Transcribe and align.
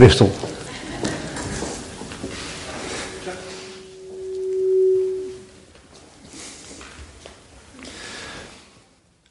Christel. 0.00 0.30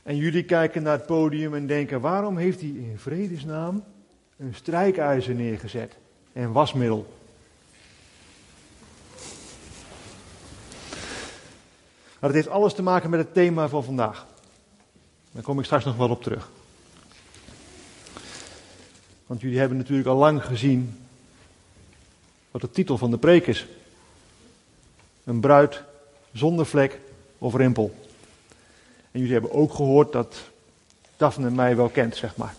En 0.03 0.15
jullie 0.15 0.43
kijken 0.43 0.83
naar 0.83 0.97
het 0.97 1.05
podium 1.05 1.53
en 1.53 1.67
denken: 1.67 2.01
waarom 2.01 2.37
heeft 2.37 2.59
hij 2.59 2.69
in 2.69 2.95
vredesnaam 2.97 3.83
een 4.37 4.53
strijkijzer 4.55 5.35
neergezet 5.35 5.95
en 6.33 6.51
wasmiddel? 6.51 7.13
Maar 12.19 12.29
het 12.29 12.33
heeft 12.33 12.49
alles 12.49 12.73
te 12.73 12.81
maken 12.81 13.09
met 13.09 13.19
het 13.19 13.33
thema 13.33 13.67
van 13.67 13.83
vandaag. 13.83 14.27
Daar 15.31 15.43
kom 15.43 15.59
ik 15.59 15.65
straks 15.65 15.85
nog 15.85 15.95
wel 15.95 16.09
op 16.09 16.23
terug. 16.23 16.49
Want 19.29 19.41
jullie 19.41 19.59
hebben 19.59 19.77
natuurlijk 19.77 20.07
al 20.07 20.15
lang 20.15 20.45
gezien 20.45 20.99
wat 22.51 22.61
de 22.61 22.71
titel 22.71 22.97
van 22.97 23.11
de 23.11 23.17
preek 23.17 23.47
is. 23.47 23.67
Een 25.23 25.39
bruid 25.39 25.83
zonder 26.31 26.65
vlek 26.65 26.99
of 27.37 27.55
rimpel. 27.55 27.95
En 29.11 29.19
jullie 29.19 29.31
hebben 29.31 29.51
ook 29.51 29.73
gehoord 29.73 30.11
dat 30.11 30.37
Daphne 31.17 31.49
mij 31.51 31.75
wel 31.75 31.89
kent, 31.89 32.15
zeg 32.15 32.35
maar. 32.35 32.55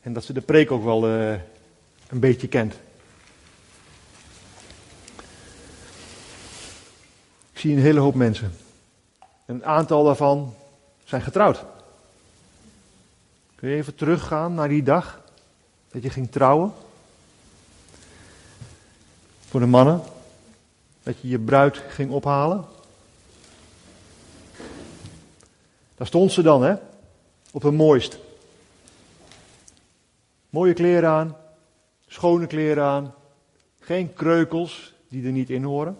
En 0.00 0.12
dat 0.12 0.24
ze 0.24 0.32
de 0.32 0.40
preek 0.40 0.70
ook 0.70 0.84
wel 0.84 1.08
uh, 1.08 1.30
een 2.08 2.20
beetje 2.20 2.48
kent. 2.48 2.74
Ik 7.52 7.58
zie 7.58 7.72
een 7.72 7.82
hele 7.82 8.00
hoop 8.00 8.14
mensen. 8.14 8.54
Een 9.46 9.64
aantal 9.64 10.04
daarvan 10.04 10.54
zijn 11.04 11.22
getrouwd. 11.22 11.64
Kun 13.58 13.68
je 13.68 13.76
even 13.76 13.94
teruggaan 13.94 14.54
naar 14.54 14.68
die 14.68 14.82
dag 14.82 15.22
dat 15.90 16.02
je 16.02 16.10
ging 16.10 16.30
trouwen? 16.30 16.72
Voor 19.48 19.60
de 19.60 19.66
mannen, 19.66 20.02
dat 21.02 21.20
je 21.20 21.28
je 21.28 21.38
bruid 21.38 21.76
ging 21.88 22.10
ophalen. 22.10 22.64
Daar 25.96 26.06
stond 26.06 26.32
ze 26.32 26.42
dan, 26.42 26.62
hè? 26.62 26.74
Op 27.50 27.62
een 27.62 27.74
mooist. 27.74 28.18
Mooie 30.50 30.72
kleren 30.72 31.10
aan, 31.10 31.36
schone 32.06 32.46
kleren 32.46 32.84
aan, 32.84 33.14
geen 33.80 34.14
kreukels 34.14 34.94
die 35.08 35.26
er 35.26 35.32
niet 35.32 35.50
in 35.50 35.62
horen. 35.62 35.98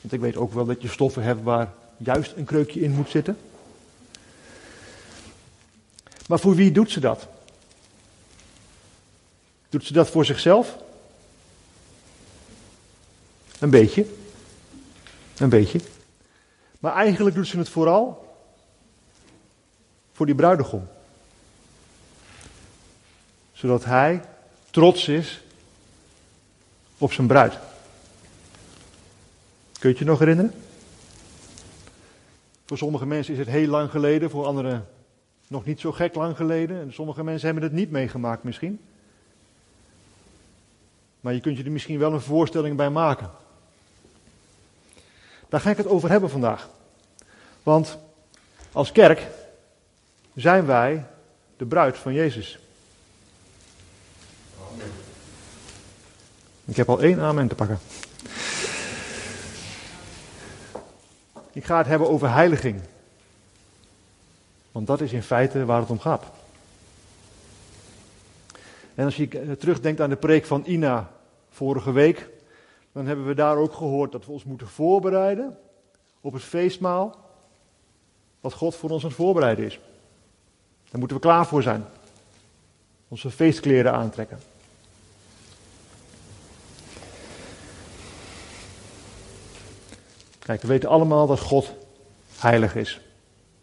Want 0.00 0.12
ik 0.12 0.20
weet 0.20 0.36
ook 0.36 0.52
wel 0.52 0.64
dat 0.64 0.82
je 0.82 0.88
stoffen 0.88 1.22
hebt 1.22 1.42
waar 1.42 1.72
juist 1.96 2.32
een 2.36 2.44
kreukje 2.44 2.80
in 2.80 2.92
moet 2.92 3.10
zitten. 3.10 3.38
Maar 6.28 6.38
voor 6.38 6.54
wie 6.54 6.72
doet 6.72 6.90
ze 6.90 7.00
dat? 7.00 7.26
Doet 9.68 9.84
ze 9.84 9.92
dat 9.92 10.10
voor 10.10 10.24
zichzelf? 10.24 10.76
Een 13.58 13.70
beetje. 13.70 14.06
Een 15.38 15.48
beetje. 15.48 15.80
Maar 16.78 16.94
eigenlijk 16.94 17.36
doet 17.36 17.46
ze 17.46 17.58
het 17.58 17.68
vooral 17.68 18.36
voor 20.12 20.26
die 20.26 20.34
bruidegom. 20.34 20.88
Zodat 23.52 23.84
hij 23.84 24.24
trots 24.70 25.08
is 25.08 25.42
op 26.98 27.12
zijn 27.12 27.26
bruid. 27.26 27.58
Kun 29.78 29.90
je 29.90 29.98
je 29.98 30.04
nog 30.04 30.18
herinneren? 30.18 30.54
Voor 32.66 32.78
sommige 32.78 33.06
mensen 33.06 33.32
is 33.32 33.38
het 33.38 33.48
heel 33.48 33.68
lang 33.68 33.90
geleden, 33.90 34.30
voor 34.30 34.46
anderen 34.46 34.88
nog 35.54 35.64
niet 35.64 35.80
zo 35.80 35.92
gek 35.92 36.14
lang 36.14 36.36
geleden. 36.36 36.80
En 36.80 36.92
sommige 36.92 37.24
mensen 37.24 37.46
hebben 37.46 37.64
het 37.64 37.72
niet 37.72 37.90
meegemaakt 37.90 38.42
misschien. 38.42 38.80
Maar 41.20 41.34
je 41.34 41.40
kunt 41.40 41.56
je 41.56 41.64
er 41.64 41.70
misschien 41.70 41.98
wel 41.98 42.12
een 42.12 42.20
voorstelling 42.20 42.76
bij 42.76 42.90
maken. 42.90 43.30
Daar 45.48 45.60
ga 45.60 45.70
ik 45.70 45.76
het 45.76 45.86
over 45.86 46.10
hebben 46.10 46.30
vandaag. 46.30 46.68
Want 47.62 47.98
als 48.72 48.92
kerk 48.92 49.26
zijn 50.34 50.66
wij 50.66 51.06
de 51.56 51.66
bruid 51.66 51.98
van 51.98 52.12
Jezus. 52.12 52.58
Ik 56.64 56.76
heb 56.76 56.88
al 56.88 57.02
één 57.02 57.20
amen 57.20 57.48
te 57.48 57.54
pakken. 57.54 57.78
Ik 61.52 61.64
ga 61.64 61.78
het 61.78 61.86
hebben 61.86 62.08
over 62.08 62.32
heiliging. 62.32 62.80
Want 64.74 64.86
dat 64.86 65.00
is 65.00 65.12
in 65.12 65.22
feite 65.22 65.64
waar 65.64 65.80
het 65.80 65.90
om 65.90 65.98
gaat. 65.98 66.24
En 68.94 69.04
als 69.04 69.16
je 69.16 69.56
terugdenkt 69.58 70.00
aan 70.00 70.08
de 70.10 70.16
preek 70.16 70.44
van 70.44 70.62
Ina 70.66 71.10
vorige 71.50 71.92
week, 71.92 72.28
dan 72.92 73.06
hebben 73.06 73.26
we 73.26 73.34
daar 73.34 73.56
ook 73.56 73.72
gehoord 73.72 74.12
dat 74.12 74.26
we 74.26 74.32
ons 74.32 74.44
moeten 74.44 74.68
voorbereiden 74.68 75.58
op 76.20 76.32
het 76.32 76.42
feestmaal 76.42 77.16
wat 78.40 78.52
God 78.52 78.74
voor 78.74 78.90
ons 78.90 79.02
aan 79.02 79.08
het 79.08 79.18
voorbereiden 79.18 79.64
is. 79.64 79.80
Daar 80.90 80.98
moeten 80.98 81.16
we 81.16 81.22
klaar 81.22 81.46
voor 81.46 81.62
zijn. 81.62 81.84
Onze 83.08 83.30
feestkleren 83.30 83.92
aantrekken. 83.92 84.38
Kijk, 90.38 90.62
we 90.62 90.68
weten 90.68 90.88
allemaal 90.88 91.26
dat 91.26 91.40
God 91.40 91.72
heilig 92.38 92.74
is. 92.74 93.00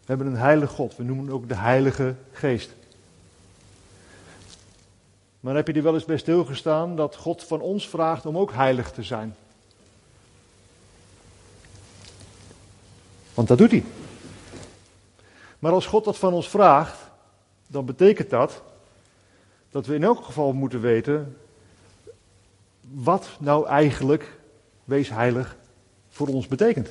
We 0.02 0.08
hebben 0.08 0.26
een 0.26 0.36
heilige 0.36 0.74
God. 0.74 0.96
We 0.96 1.02
noemen 1.02 1.24
hem 1.24 1.34
ook 1.34 1.48
de 1.48 1.54
Heilige 1.54 2.14
Geest. 2.32 2.74
Maar 5.40 5.54
heb 5.54 5.66
je 5.66 5.72
er 5.72 5.82
wel 5.82 5.94
eens 5.94 6.04
bij 6.04 6.16
stilgestaan 6.16 6.96
dat 6.96 7.16
God 7.16 7.44
van 7.44 7.60
ons 7.60 7.88
vraagt 7.88 8.26
om 8.26 8.38
ook 8.38 8.52
heilig 8.52 8.92
te 8.92 9.02
zijn? 9.02 9.34
Want 13.34 13.48
dat 13.48 13.58
doet 13.58 13.70
hij. 13.70 13.84
Maar 15.58 15.72
als 15.72 15.86
God 15.86 16.04
dat 16.04 16.18
van 16.18 16.32
ons 16.32 16.48
vraagt, 16.48 16.98
dan 17.66 17.84
betekent 17.84 18.30
dat 18.30 18.62
dat 19.70 19.86
we 19.86 19.94
in 19.94 20.04
elk 20.04 20.24
geval 20.24 20.52
moeten 20.52 20.80
weten 20.80 21.36
wat 22.80 23.28
nou 23.38 23.66
eigenlijk 23.66 24.38
wees 24.84 25.08
heilig 25.08 25.56
voor 26.10 26.26
ons 26.26 26.46
betekent. 26.46 26.88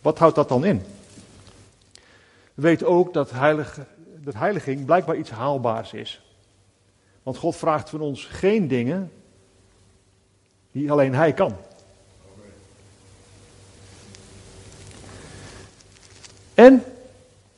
Wat 0.00 0.18
houdt 0.18 0.34
dat 0.34 0.48
dan 0.48 0.64
in? 0.64 0.82
We 2.60 2.66
weten 2.66 2.86
ook 2.86 3.12
dat, 3.12 3.30
heilig, 3.30 3.78
dat 4.16 4.34
heiliging 4.34 4.84
blijkbaar 4.84 5.16
iets 5.16 5.30
haalbaars 5.30 5.92
is. 5.92 6.22
Want 7.22 7.36
God 7.36 7.56
vraagt 7.56 7.90
van 7.90 8.00
ons 8.00 8.24
geen 8.24 8.68
dingen 8.68 9.12
die 10.72 10.90
alleen 10.90 11.14
Hij 11.14 11.32
kan. 11.32 11.56
En, 16.54 16.84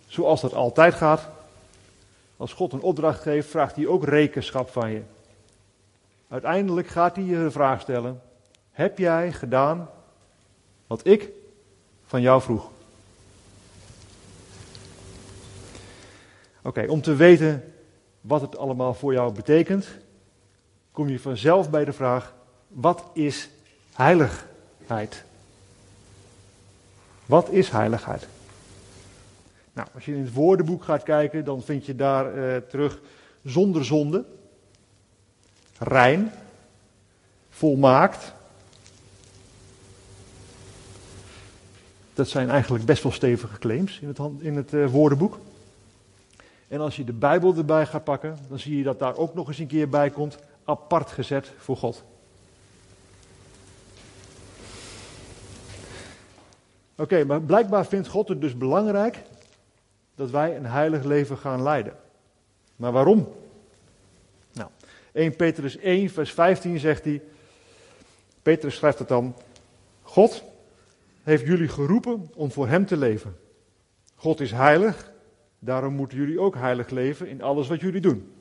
zoals 0.06 0.40
dat 0.40 0.54
altijd 0.54 0.94
gaat, 0.94 1.28
als 2.36 2.52
God 2.52 2.72
een 2.72 2.82
opdracht 2.82 3.22
geeft, 3.22 3.48
vraagt 3.48 3.76
hij 3.76 3.86
ook 3.86 4.04
rekenschap 4.04 4.70
van 4.70 4.90
je. 4.90 5.02
Uiteindelijk 6.28 6.86
gaat 6.86 7.16
hij 7.16 7.24
je 7.24 7.36
de 7.36 7.50
vraag 7.50 7.80
stellen: 7.80 8.22
Heb 8.70 8.98
jij 8.98 9.32
gedaan 9.32 9.90
wat 10.86 11.06
ik 11.06 11.28
van 12.04 12.20
jou 12.20 12.42
vroeg? 12.42 12.70
Oké, 16.62 16.86
om 16.88 17.02
te 17.02 17.14
weten 17.14 17.72
wat 18.20 18.40
het 18.40 18.56
allemaal 18.56 18.94
voor 18.94 19.12
jou 19.12 19.32
betekent, 19.32 19.86
kom 20.92 21.08
je 21.08 21.20
vanzelf 21.20 21.70
bij 21.70 21.84
de 21.84 21.92
vraag: 21.92 22.34
wat 22.68 23.04
is 23.12 23.50
heiligheid? 23.92 25.24
Wat 27.26 27.50
is 27.50 27.68
heiligheid? 27.68 28.26
Nou, 29.72 29.88
als 29.94 30.04
je 30.04 30.14
in 30.14 30.20
het 30.20 30.32
woordenboek 30.32 30.84
gaat 30.84 31.02
kijken, 31.02 31.44
dan 31.44 31.62
vind 31.62 31.86
je 31.86 31.94
daar 31.94 32.36
uh, 32.36 32.56
terug 32.56 33.00
zonder 33.44 33.84
zonde, 33.84 34.24
rein, 35.78 36.32
volmaakt. 37.50 38.32
Dat 42.14 42.28
zijn 42.28 42.50
eigenlijk 42.50 42.84
best 42.84 43.02
wel 43.02 43.12
stevige 43.12 43.58
claims 43.58 43.98
in 44.00 44.08
het, 44.08 44.18
in 44.38 44.56
het 44.56 44.72
uh, 44.72 44.90
woordenboek. 44.90 45.38
En 46.72 46.80
als 46.80 46.96
je 46.96 47.04
de 47.04 47.12
Bijbel 47.12 47.56
erbij 47.56 47.86
gaat 47.86 48.04
pakken, 48.04 48.38
dan 48.48 48.58
zie 48.58 48.76
je 48.76 48.82
dat 48.82 48.98
daar 48.98 49.16
ook 49.16 49.34
nog 49.34 49.48
eens 49.48 49.58
een 49.58 49.66
keer 49.66 49.88
bij 49.88 50.10
komt, 50.10 50.38
apart 50.64 51.10
gezet 51.10 51.52
voor 51.56 51.76
God. 51.76 52.04
Oké, 56.96 57.24
maar 57.24 57.40
blijkbaar 57.40 57.86
vindt 57.86 58.08
God 58.08 58.28
het 58.28 58.40
dus 58.40 58.56
belangrijk 58.56 59.22
dat 60.14 60.30
wij 60.30 60.56
een 60.56 60.66
heilig 60.66 61.04
leven 61.04 61.38
gaan 61.38 61.62
leiden. 61.62 61.96
Maar 62.76 62.92
waarom? 62.92 63.32
Nou, 64.52 64.70
1 65.12 65.36
Petrus 65.36 65.76
1, 65.76 66.10
vers 66.10 66.32
15 66.32 66.78
zegt 66.78 67.04
hij, 67.04 67.22
Petrus 68.42 68.74
schrijft 68.74 68.98
het 68.98 69.08
dan, 69.08 69.34
God 70.02 70.42
heeft 71.22 71.46
jullie 71.46 71.68
geroepen 71.68 72.30
om 72.34 72.52
voor 72.52 72.68
Hem 72.68 72.86
te 72.86 72.96
leven. 72.96 73.36
God 74.14 74.40
is 74.40 74.50
heilig 74.52 75.11
Daarom 75.64 75.94
moeten 75.94 76.18
jullie 76.18 76.40
ook 76.40 76.54
heilig 76.54 76.90
leven 76.90 77.28
in 77.28 77.42
alles 77.42 77.68
wat 77.68 77.80
jullie 77.80 78.00
doen. 78.00 78.32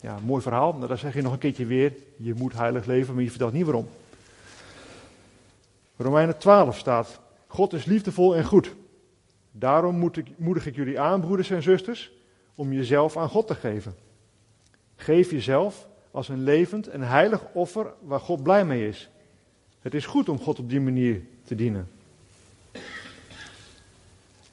Ja, 0.00 0.18
mooi 0.24 0.42
verhaal, 0.42 0.72
maar 0.72 0.88
dan 0.88 0.98
zeg 0.98 1.14
je 1.14 1.22
nog 1.22 1.32
een 1.32 1.38
keertje 1.38 1.66
weer, 1.66 1.92
je 2.16 2.34
moet 2.34 2.52
heilig 2.52 2.84
leven, 2.86 3.14
maar 3.14 3.22
je 3.22 3.30
vertelt 3.30 3.52
niet 3.52 3.64
waarom. 3.64 3.88
Romeinen 5.96 6.38
12 6.38 6.78
staat, 6.78 7.20
God 7.46 7.72
is 7.72 7.84
liefdevol 7.84 8.36
en 8.36 8.44
goed. 8.44 8.74
Daarom 9.50 9.98
moet 9.98 10.16
ik, 10.16 10.26
moedig 10.36 10.66
ik 10.66 10.74
jullie 10.74 11.00
aan, 11.00 11.20
broeders 11.20 11.50
en 11.50 11.62
zusters, 11.62 12.12
om 12.54 12.72
jezelf 12.72 13.16
aan 13.16 13.28
God 13.28 13.46
te 13.46 13.54
geven. 13.54 13.94
Geef 14.96 15.30
jezelf 15.30 15.86
als 16.10 16.28
een 16.28 16.42
levend 16.42 16.88
en 16.88 17.02
heilig 17.02 17.44
offer 17.52 17.92
waar 18.00 18.20
God 18.20 18.42
blij 18.42 18.64
mee 18.64 18.88
is. 18.88 19.10
Het 19.80 19.94
is 19.94 20.06
goed 20.06 20.28
om 20.28 20.40
God 20.40 20.58
op 20.58 20.68
die 20.68 20.80
manier 20.80 21.22
te 21.44 21.54
dienen. 21.54 21.88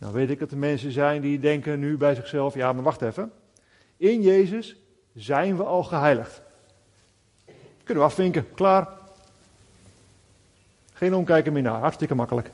Nou 0.01 0.13
weet 0.13 0.29
ik 0.29 0.39
dat 0.39 0.51
er 0.51 0.57
mensen 0.57 0.91
zijn 0.91 1.21
die 1.21 1.39
denken 1.39 1.79
nu 1.79 1.97
bij 1.97 2.15
zichzelf, 2.15 2.53
ja 2.53 2.73
maar 2.73 2.83
wacht 2.83 3.01
even. 3.01 3.31
In 3.97 4.21
Jezus 4.21 4.75
zijn 5.13 5.57
we 5.57 5.63
al 5.63 5.83
geheiligd. 5.83 6.41
Kunnen 7.83 8.03
we 8.03 8.09
afvinken, 8.09 8.53
klaar. 8.53 8.87
Geen 10.93 11.15
omkijken 11.15 11.53
meer 11.53 11.61
naar, 11.61 11.79
hartstikke 11.79 12.15
makkelijk. 12.15 12.51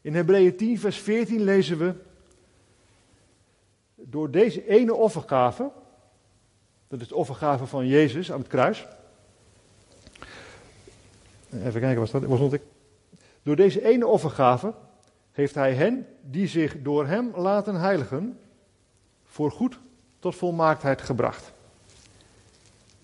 In 0.00 0.14
Hebreeën 0.14 0.56
10, 0.56 0.78
vers 0.78 0.98
14 0.98 1.42
lezen 1.42 1.78
we, 1.78 1.94
door 3.94 4.30
deze 4.30 4.68
ene 4.68 4.94
offergave, 4.94 5.70
dat 6.88 7.00
is 7.00 7.08
de 7.08 7.14
offergave 7.14 7.66
van 7.66 7.86
Jezus 7.86 8.32
aan 8.32 8.38
het 8.38 8.48
kruis. 8.48 8.86
Even 11.52 11.80
kijken, 11.80 12.00
was 12.00 12.10
dat? 12.10 12.24
Was 12.24 12.52
ik? 12.52 12.62
Door 13.42 13.56
deze 13.56 13.84
ene 13.84 14.06
offergave 14.06 14.74
heeft 15.38 15.54
hij 15.54 15.74
hen 15.74 16.06
die 16.20 16.46
zich 16.46 16.76
door 16.82 17.06
hem 17.06 17.32
laten 17.36 17.74
heiligen, 17.74 18.38
voor 19.26 19.50
goed 19.50 19.78
tot 20.18 20.36
volmaaktheid 20.36 21.02
gebracht. 21.02 21.52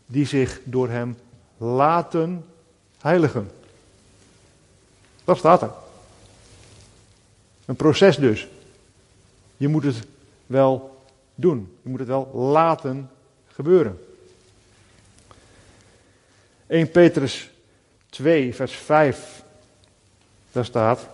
Die 0.06 0.26
zich 0.26 0.60
door 0.64 0.88
hem 0.88 1.18
laten 1.56 2.44
heiligen. 2.98 3.50
Dat 5.24 5.38
staat 5.38 5.62
er. 5.62 5.70
Een 7.64 7.76
proces 7.76 8.16
dus. 8.16 8.48
Je 9.56 9.68
moet 9.68 9.84
het 9.84 10.06
wel 10.46 11.04
doen. 11.34 11.76
Je 11.82 11.88
moet 11.88 11.98
het 11.98 12.08
wel 12.08 12.30
laten 12.34 13.10
gebeuren. 13.46 14.04
1 16.66 16.90
Petrus 16.90 17.50
2, 18.08 18.54
vers 18.54 18.72
5. 18.72 19.42
Daar 20.52 20.64
staat. 20.64 21.13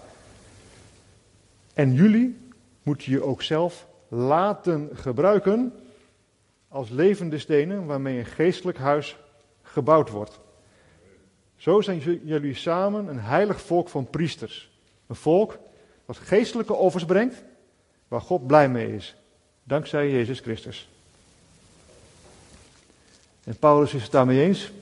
En 1.74 1.92
jullie 1.92 2.38
moeten 2.82 3.12
je 3.12 3.22
ook 3.22 3.42
zelf 3.42 3.86
laten 4.08 4.90
gebruiken 4.92 5.72
als 6.68 6.88
levende 6.88 7.38
stenen 7.38 7.86
waarmee 7.86 8.18
een 8.18 8.26
geestelijk 8.26 8.78
huis 8.78 9.16
gebouwd 9.62 10.10
wordt. 10.10 10.40
Zo 11.56 11.80
zijn 11.80 12.20
jullie 12.24 12.54
samen 12.54 13.06
een 13.06 13.20
heilig 13.20 13.60
volk 13.60 13.88
van 13.88 14.10
priesters. 14.10 14.70
Een 15.06 15.16
volk 15.16 15.58
wat 16.04 16.16
geestelijke 16.16 16.74
offers 16.74 17.04
brengt, 17.04 17.42
waar 18.08 18.20
God 18.20 18.46
blij 18.46 18.68
mee 18.68 18.94
is. 18.94 19.16
Dankzij 19.62 20.10
Jezus 20.10 20.40
Christus. 20.40 20.88
En 23.44 23.56
Paulus 23.56 23.94
is 23.94 24.02
het 24.02 24.12
daarmee 24.12 24.40
eens. 24.40 24.72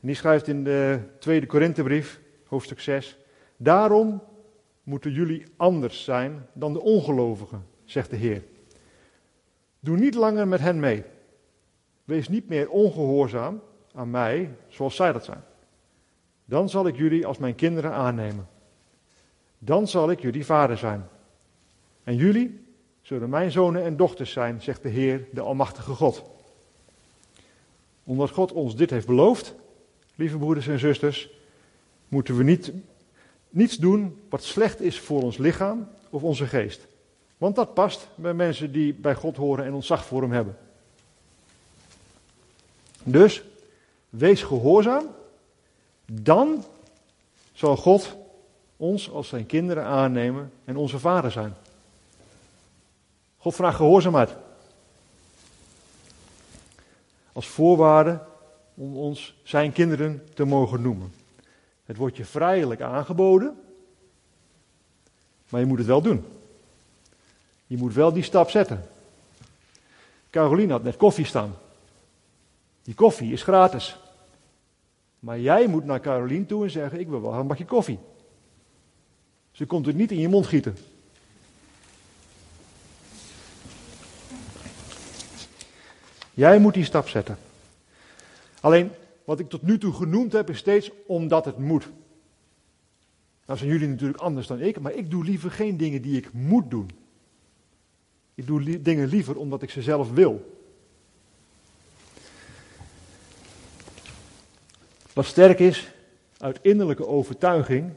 En 0.00 0.06
die 0.06 0.14
schrijft 0.14 0.48
in 0.48 0.64
de 0.64 1.00
tweede 1.18 1.46
Korinthebrief, 1.46 2.20
hoofdstuk 2.46 2.80
6. 2.80 3.16
Daarom 3.56 4.22
moeten 4.90 5.12
jullie 5.12 5.44
anders 5.56 6.04
zijn 6.04 6.46
dan 6.52 6.72
de 6.72 6.80
ongelovigen, 6.80 7.66
zegt 7.84 8.10
de 8.10 8.16
Heer. 8.16 8.42
Doe 9.80 9.96
niet 9.96 10.14
langer 10.14 10.48
met 10.48 10.60
hen 10.60 10.80
mee. 10.80 11.02
Wees 12.04 12.28
niet 12.28 12.48
meer 12.48 12.70
ongehoorzaam 12.70 13.60
aan 13.94 14.10
mij 14.10 14.50
zoals 14.68 14.96
zij 14.96 15.12
dat 15.12 15.24
zijn. 15.24 15.42
Dan 16.44 16.68
zal 16.68 16.86
ik 16.86 16.96
jullie 16.96 17.26
als 17.26 17.38
mijn 17.38 17.54
kinderen 17.54 17.92
aannemen. 17.92 18.48
Dan 19.58 19.88
zal 19.88 20.10
ik 20.10 20.20
jullie 20.20 20.44
vader 20.44 20.78
zijn. 20.78 21.08
En 22.04 22.16
jullie 22.16 22.64
zullen 23.02 23.28
mijn 23.28 23.50
zonen 23.50 23.84
en 23.84 23.96
dochters 23.96 24.32
zijn, 24.32 24.62
zegt 24.62 24.82
de 24.82 24.88
Heer, 24.88 25.26
de 25.32 25.40
Almachtige 25.40 25.94
God. 25.94 26.24
Omdat 28.04 28.30
God 28.30 28.52
ons 28.52 28.76
dit 28.76 28.90
heeft 28.90 29.06
beloofd, 29.06 29.54
lieve 30.14 30.38
broeders 30.38 30.68
en 30.68 30.78
zusters, 30.78 31.30
moeten 32.08 32.36
we 32.36 32.42
niet, 32.42 32.72
niets 33.50 33.76
doen 33.76 34.20
wat 34.28 34.42
slecht 34.42 34.80
is 34.80 35.00
voor 35.00 35.22
ons 35.22 35.36
lichaam 35.36 35.88
of 36.10 36.22
onze 36.22 36.46
geest. 36.46 36.86
Want 37.38 37.56
dat 37.56 37.74
past 37.74 38.08
bij 38.14 38.34
mensen 38.34 38.72
die 38.72 38.94
bij 38.94 39.14
God 39.14 39.36
horen 39.36 39.64
en 39.64 39.72
ontzag 39.72 40.04
voor 40.04 40.22
hem 40.22 40.32
hebben. 40.32 40.58
Dus, 43.02 43.42
wees 44.08 44.42
gehoorzaam, 44.42 45.06
dan 46.12 46.64
zal 47.52 47.76
God 47.76 48.16
ons 48.76 49.10
als 49.10 49.28
zijn 49.28 49.46
kinderen 49.46 49.84
aannemen 49.84 50.52
en 50.64 50.76
onze 50.76 50.98
vader 50.98 51.30
zijn. 51.30 51.54
God 53.36 53.54
vraagt 53.54 53.76
gehoorzaamheid. 53.76 54.30
Als 57.32 57.46
voorwaarde 57.46 58.20
om 58.74 58.96
ons 58.96 59.34
zijn 59.42 59.72
kinderen 59.72 60.28
te 60.34 60.44
mogen 60.44 60.82
noemen. 60.82 61.19
Het 61.90 61.98
wordt 61.98 62.16
je 62.16 62.24
vrijelijk 62.24 62.80
aangeboden, 62.80 63.60
maar 65.48 65.60
je 65.60 65.66
moet 65.66 65.78
het 65.78 65.86
wel 65.86 66.02
doen. 66.02 66.24
Je 67.66 67.76
moet 67.76 67.94
wel 67.94 68.12
die 68.12 68.22
stap 68.22 68.50
zetten. 68.50 68.88
Caroline 70.30 70.72
had 70.72 70.82
net 70.82 70.96
koffie 70.96 71.24
staan. 71.24 71.54
Die 72.82 72.94
koffie 72.94 73.32
is 73.32 73.42
gratis. 73.42 73.98
Maar 75.18 75.40
jij 75.40 75.66
moet 75.66 75.84
naar 75.84 76.00
Caroline 76.00 76.46
toe 76.46 76.64
en 76.64 76.70
zeggen: 76.70 77.00
Ik 77.00 77.08
wil 77.08 77.22
wel 77.22 77.32
een 77.32 77.46
bakje 77.46 77.64
koffie. 77.64 77.98
Ze 79.52 79.66
komt 79.66 79.86
het 79.86 79.96
niet 79.96 80.10
in 80.10 80.20
je 80.20 80.28
mond 80.28 80.46
gieten. 80.46 80.76
Jij 86.34 86.58
moet 86.58 86.74
die 86.74 86.84
stap 86.84 87.08
zetten. 87.08 87.38
Alleen, 88.60 88.92
wat 89.30 89.40
ik 89.40 89.48
tot 89.48 89.62
nu 89.62 89.78
toe 89.78 89.92
genoemd 89.92 90.32
heb, 90.32 90.50
is 90.50 90.58
steeds 90.58 90.90
omdat 91.06 91.44
het 91.44 91.58
moet. 91.58 91.88
Nou 93.46 93.58
zijn 93.58 93.70
jullie 93.70 93.88
natuurlijk 93.88 94.20
anders 94.20 94.46
dan 94.46 94.60
ik, 94.60 94.80
maar 94.80 94.92
ik 94.92 95.10
doe 95.10 95.24
liever 95.24 95.50
geen 95.50 95.76
dingen 95.76 96.02
die 96.02 96.16
ik 96.16 96.32
moet 96.32 96.70
doen. 96.70 96.90
Ik 98.34 98.46
doe 98.46 98.82
dingen 98.82 99.08
liever 99.08 99.36
omdat 99.36 99.62
ik 99.62 99.70
ze 99.70 99.82
zelf 99.82 100.10
wil. 100.10 100.58
Wat 105.12 105.24
sterk 105.24 105.58
is, 105.58 105.92
uit 106.38 106.58
innerlijke 106.62 107.06
overtuiging, 107.06 107.92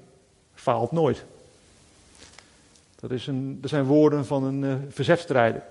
faalt 0.53 0.91
nooit. 0.91 1.25
Dat, 2.95 3.11
is 3.11 3.27
een, 3.27 3.61
dat 3.61 3.69
zijn 3.69 3.85
woorden 3.85 4.25
van 4.25 4.43
een 4.43 4.63
uh, 4.63 4.75
verzetstrijder. 4.89 5.63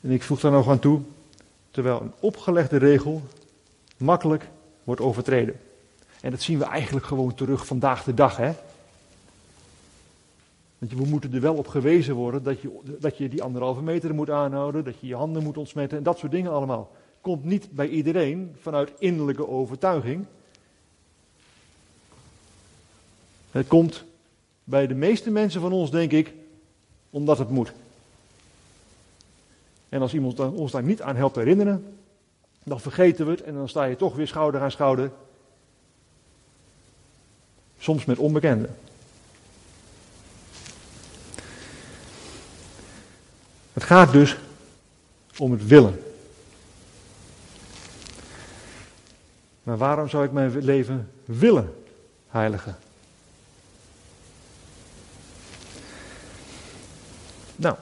En 0.00 0.10
ik 0.10 0.22
voeg 0.22 0.40
daar 0.40 0.52
nog 0.52 0.68
aan 0.68 0.78
toe, 0.78 1.02
terwijl 1.70 2.00
een 2.00 2.12
opgelegde 2.20 2.76
regel 2.76 3.22
makkelijk 3.96 4.48
wordt 4.84 5.00
overtreden. 5.00 5.60
En 6.20 6.30
dat 6.30 6.40
zien 6.40 6.58
we 6.58 6.64
eigenlijk 6.64 7.06
gewoon 7.06 7.34
terug 7.34 7.66
vandaag 7.66 8.04
de 8.04 8.14
dag. 8.14 8.36
Hè? 8.36 8.52
Want 10.78 10.92
we 10.92 11.04
moeten 11.04 11.34
er 11.34 11.40
wel 11.40 11.54
op 11.54 11.68
gewezen 11.68 12.14
worden 12.14 12.42
dat 12.42 12.60
je, 12.60 12.80
dat 12.84 13.16
je 13.16 13.28
die 13.28 13.42
anderhalve 13.42 13.82
meter 13.82 14.14
moet 14.14 14.30
aanhouden, 14.30 14.84
dat 14.84 15.00
je 15.00 15.06
je 15.06 15.14
handen 15.14 15.42
moet 15.42 15.56
ontsmetten 15.56 15.98
en 15.98 16.04
dat 16.04 16.18
soort 16.18 16.32
dingen 16.32 16.52
allemaal. 16.52 16.90
Komt 17.20 17.44
niet 17.44 17.70
bij 17.70 17.88
iedereen 17.88 18.56
vanuit 18.60 18.92
innerlijke 18.98 19.48
overtuiging. 19.48 20.24
Het 23.50 23.66
komt 23.66 24.04
bij 24.64 24.86
de 24.86 24.94
meeste 24.94 25.30
mensen 25.30 25.60
van 25.60 25.72
ons, 25.72 25.90
denk 25.90 26.12
ik, 26.12 26.32
omdat 27.10 27.38
het 27.38 27.50
moet. 27.50 27.72
En 29.88 30.00
als 30.00 30.14
iemand 30.14 30.40
ons 30.40 30.72
daar 30.72 30.82
niet 30.82 31.02
aan 31.02 31.16
helpt 31.16 31.36
herinneren, 31.36 31.98
dan 32.62 32.80
vergeten 32.80 33.24
we 33.24 33.30
het 33.30 33.42
en 33.42 33.54
dan 33.54 33.68
sta 33.68 33.84
je 33.84 33.96
toch 33.96 34.14
weer 34.14 34.28
schouder 34.28 34.60
aan 34.60 34.70
schouder. 34.70 35.10
Soms 37.78 38.04
met 38.04 38.18
onbekenden. 38.18 38.76
Het 43.72 43.84
gaat 43.84 44.12
dus 44.12 44.36
om 45.36 45.52
het 45.52 45.66
willen. 45.66 46.02
Maar 49.62 49.76
waarom 49.76 50.08
zou 50.08 50.24
ik 50.24 50.32
mijn 50.32 50.58
leven 50.58 51.10
willen 51.24 51.74
heiligen? 52.28 52.78
Nou, 57.56 57.76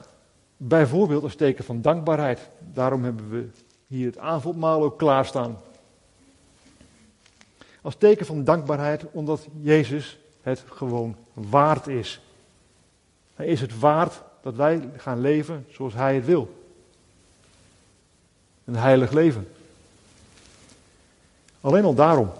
bijvoorbeeld 0.57 1.23
als 1.23 1.35
teken 1.35 1.63
van 1.63 1.81
dankbaarheid. 1.81 2.49
Daarom 2.59 3.03
hebben 3.03 3.29
we 3.29 3.49
hier 3.87 4.05
het 4.05 4.17
avondmaal 4.17 4.83
ook 4.83 4.97
klaarstaan. 4.97 5.57
Als 7.81 7.95
teken 7.95 8.25
van 8.25 8.43
dankbaarheid, 8.43 9.05
omdat 9.11 9.47
Jezus 9.61 10.19
het 10.41 10.63
gewoon 10.67 11.15
waard 11.33 11.87
is. 11.87 12.21
Hij 13.35 13.45
is 13.45 13.61
het 13.61 13.79
waard 13.79 14.21
dat 14.41 14.55
wij 14.55 14.89
gaan 14.97 15.21
leven 15.21 15.65
zoals 15.69 15.93
Hij 15.93 16.15
het 16.15 16.25
wil. 16.25 16.65
Een 18.65 18.75
heilig 18.75 19.11
leven. 19.11 19.47
Alleen 21.61 21.83
al 21.85 21.93
daarom. 21.93 22.31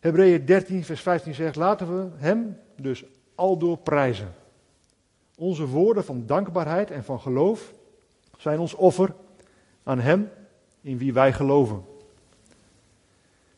Hebreeën 0.00 0.44
13, 0.44 0.84
vers 0.84 1.00
15 1.00 1.34
zegt: 1.34 1.56
Laten 1.56 1.96
we 1.96 2.08
Hem 2.16 2.58
dus 2.76 3.04
aldoor 3.34 3.76
prijzen. 3.76 4.34
Onze 5.38 5.66
woorden 5.66 6.04
van 6.04 6.26
dankbaarheid 6.26 6.90
en 6.90 7.04
van 7.04 7.20
geloof 7.20 7.72
zijn 8.36 8.58
ons 8.58 8.74
offer 8.74 9.14
aan 9.82 10.00
Hem 10.00 10.30
in 10.80 10.98
wie 10.98 11.12
wij 11.12 11.32
geloven. 11.32 11.84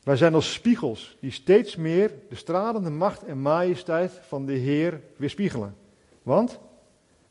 Wij 0.02 0.16
zijn 0.16 0.34
als 0.34 0.52
spiegels 0.52 1.16
die 1.20 1.30
steeds 1.30 1.76
meer 1.76 2.12
de 2.28 2.34
stralende 2.34 2.90
macht 2.90 3.24
en 3.24 3.40
majesteit 3.40 4.12
van 4.26 4.46
de 4.46 4.52
Heer 4.52 5.00
weerspiegelen. 5.16 5.76
Want 6.22 6.58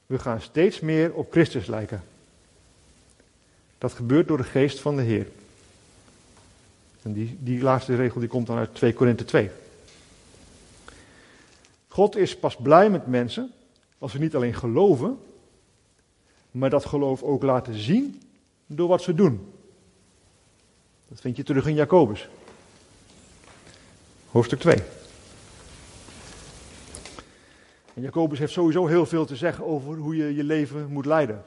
we 0.06 0.20
gaan 0.20 0.42
steeds 0.42 0.80
meer 0.80 1.14
op 1.14 1.32
Christus 1.32 1.66
lijken. 1.66 2.04
Dat 3.78 3.94
gebeurt 3.94 4.28
door 4.28 4.38
de 4.38 4.44
geest 4.44 4.80
van 4.80 4.96
de 4.96 5.02
Heer. 5.02 5.28
En 7.02 7.14
die, 7.14 7.38
die 7.40 7.62
laatste 7.62 7.96
regel 7.96 8.20
die 8.20 8.30
komt 8.30 8.48
dan 8.48 8.58
uit 8.58 8.76
2 8.76 8.94
Korinthe 8.94 9.26
2. 9.26 9.50
God 11.88 12.16
is 12.16 12.38
pas 12.38 12.56
blij 12.56 12.90
met 12.90 13.08
mensen 13.08 13.52
als 13.98 14.12
ze 14.12 14.20
niet 14.20 14.36
alleen 14.36 14.54
geloven, 14.54 15.20
maar 16.52 16.70
dat 16.70 16.86
geloof 16.86 17.24
ook 17.24 17.44
laten 17.44 17.74
zien 17.74 18.22
door 18.66 18.88
wat 18.88 19.02
ze 19.02 19.14
doen. 19.14 19.54
Dat 21.08 21.22
vind 21.22 21.38
je 21.38 21.44
terug 21.44 21.68
in 21.68 21.74
Jacobus. 21.74 22.30
Hoofdstuk 24.32 24.60
2. 24.60 24.76
En 27.94 28.02
Jacobus 28.02 28.40
heeft 28.40 28.54
sowieso 28.54 28.88
heel 28.88 29.06
veel 29.06 29.26
te 29.26 29.36
zeggen 29.36 29.66
over 29.66 29.98
hoe 29.98 30.16
je 30.16 30.36
je 30.36 30.44
leven 30.44 30.92
moet 30.92 31.06
leiden. 31.06 31.44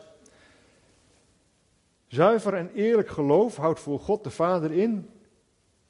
Zuiver 2.06 2.54
en 2.54 2.70
eerlijk 2.74 3.08
geloof 3.08 3.56
houdt 3.56 3.80
voor 3.80 4.00
God 4.00 4.24
de 4.24 4.30
Vader 4.30 4.72
in 4.72 5.08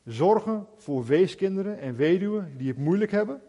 zorgen 0.05 0.67
voor 0.77 1.05
weeskinderen 1.05 1.79
en 1.79 1.97
weduwen 1.97 2.55
die 2.57 2.69
het 2.69 2.79
moeilijk 2.79 3.11
hebben 3.11 3.43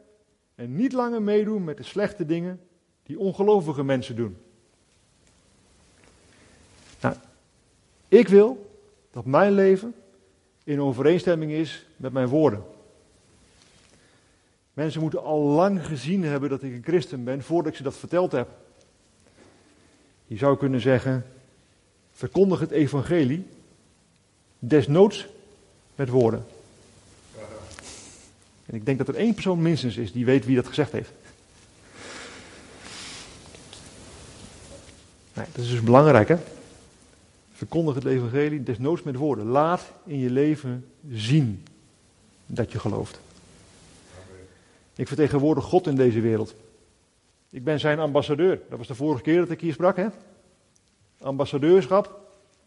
en 0.55 0.75
niet 0.75 0.93
langer 0.93 1.21
meedoen 1.21 1.63
met 1.63 1.77
de 1.77 1.83
slechte 1.83 2.25
dingen 2.25 2.59
die 3.11 3.19
ongelovige 3.19 3.83
mensen 3.83 4.15
doen. 4.15 4.37
Nou, 7.01 7.15
ik 8.07 8.27
wil 8.27 8.71
dat 9.11 9.25
mijn 9.25 9.51
leven 9.51 9.93
in 10.63 10.81
overeenstemming 10.81 11.51
is 11.51 11.85
met 11.95 12.13
mijn 12.13 12.27
woorden. 12.27 12.63
Mensen 14.73 15.01
moeten 15.01 15.23
al 15.23 15.39
lang 15.39 15.85
gezien 15.85 16.23
hebben 16.23 16.49
dat 16.49 16.63
ik 16.63 16.73
een 16.73 16.83
christen 16.83 17.23
ben 17.23 17.43
voordat 17.43 17.71
ik 17.71 17.77
ze 17.77 17.83
dat 17.83 17.97
verteld 17.97 18.31
heb. 18.31 18.49
Je 20.25 20.37
zou 20.37 20.57
kunnen 20.57 20.81
zeggen, 20.81 21.25
verkondig 22.11 22.59
het 22.59 22.71
evangelie, 22.71 23.45
desnoods 24.59 25.27
met 25.95 26.09
woorden. 26.09 26.45
En 28.65 28.75
ik 28.75 28.85
denk 28.85 28.97
dat 28.97 29.07
er 29.07 29.15
één 29.15 29.33
persoon 29.33 29.61
minstens 29.61 29.97
is 29.97 30.11
die 30.11 30.25
weet 30.25 30.45
wie 30.45 30.55
dat 30.55 30.67
gezegd 30.67 30.91
heeft. 30.91 31.11
Nee, 35.33 35.45
dat 35.51 35.63
is 35.63 35.69
dus 35.69 35.81
belangrijk 35.81 36.27
hè. 36.27 36.37
Verkondig 37.51 37.95
het 37.95 38.05
evangelie, 38.05 38.63
desnoods 38.63 39.03
met 39.03 39.15
woorden. 39.15 39.45
Laat 39.45 39.91
in 40.05 40.19
je 40.19 40.29
leven 40.29 40.85
zien 41.09 41.63
dat 42.45 42.71
je 42.71 42.79
gelooft. 42.79 43.19
Ik 44.95 45.07
vertegenwoordig 45.07 45.63
God 45.63 45.87
in 45.87 45.95
deze 45.95 46.21
wereld. 46.21 46.55
Ik 47.49 47.63
ben 47.63 47.79
zijn 47.79 47.99
ambassadeur. 47.99 48.59
Dat 48.69 48.77
was 48.77 48.87
de 48.87 48.95
vorige 48.95 49.21
keer 49.21 49.39
dat 49.39 49.49
ik 49.49 49.61
hier 49.61 49.73
sprak, 49.73 49.95
hè? 49.95 50.07
Ambassadeurschap. 51.21 52.19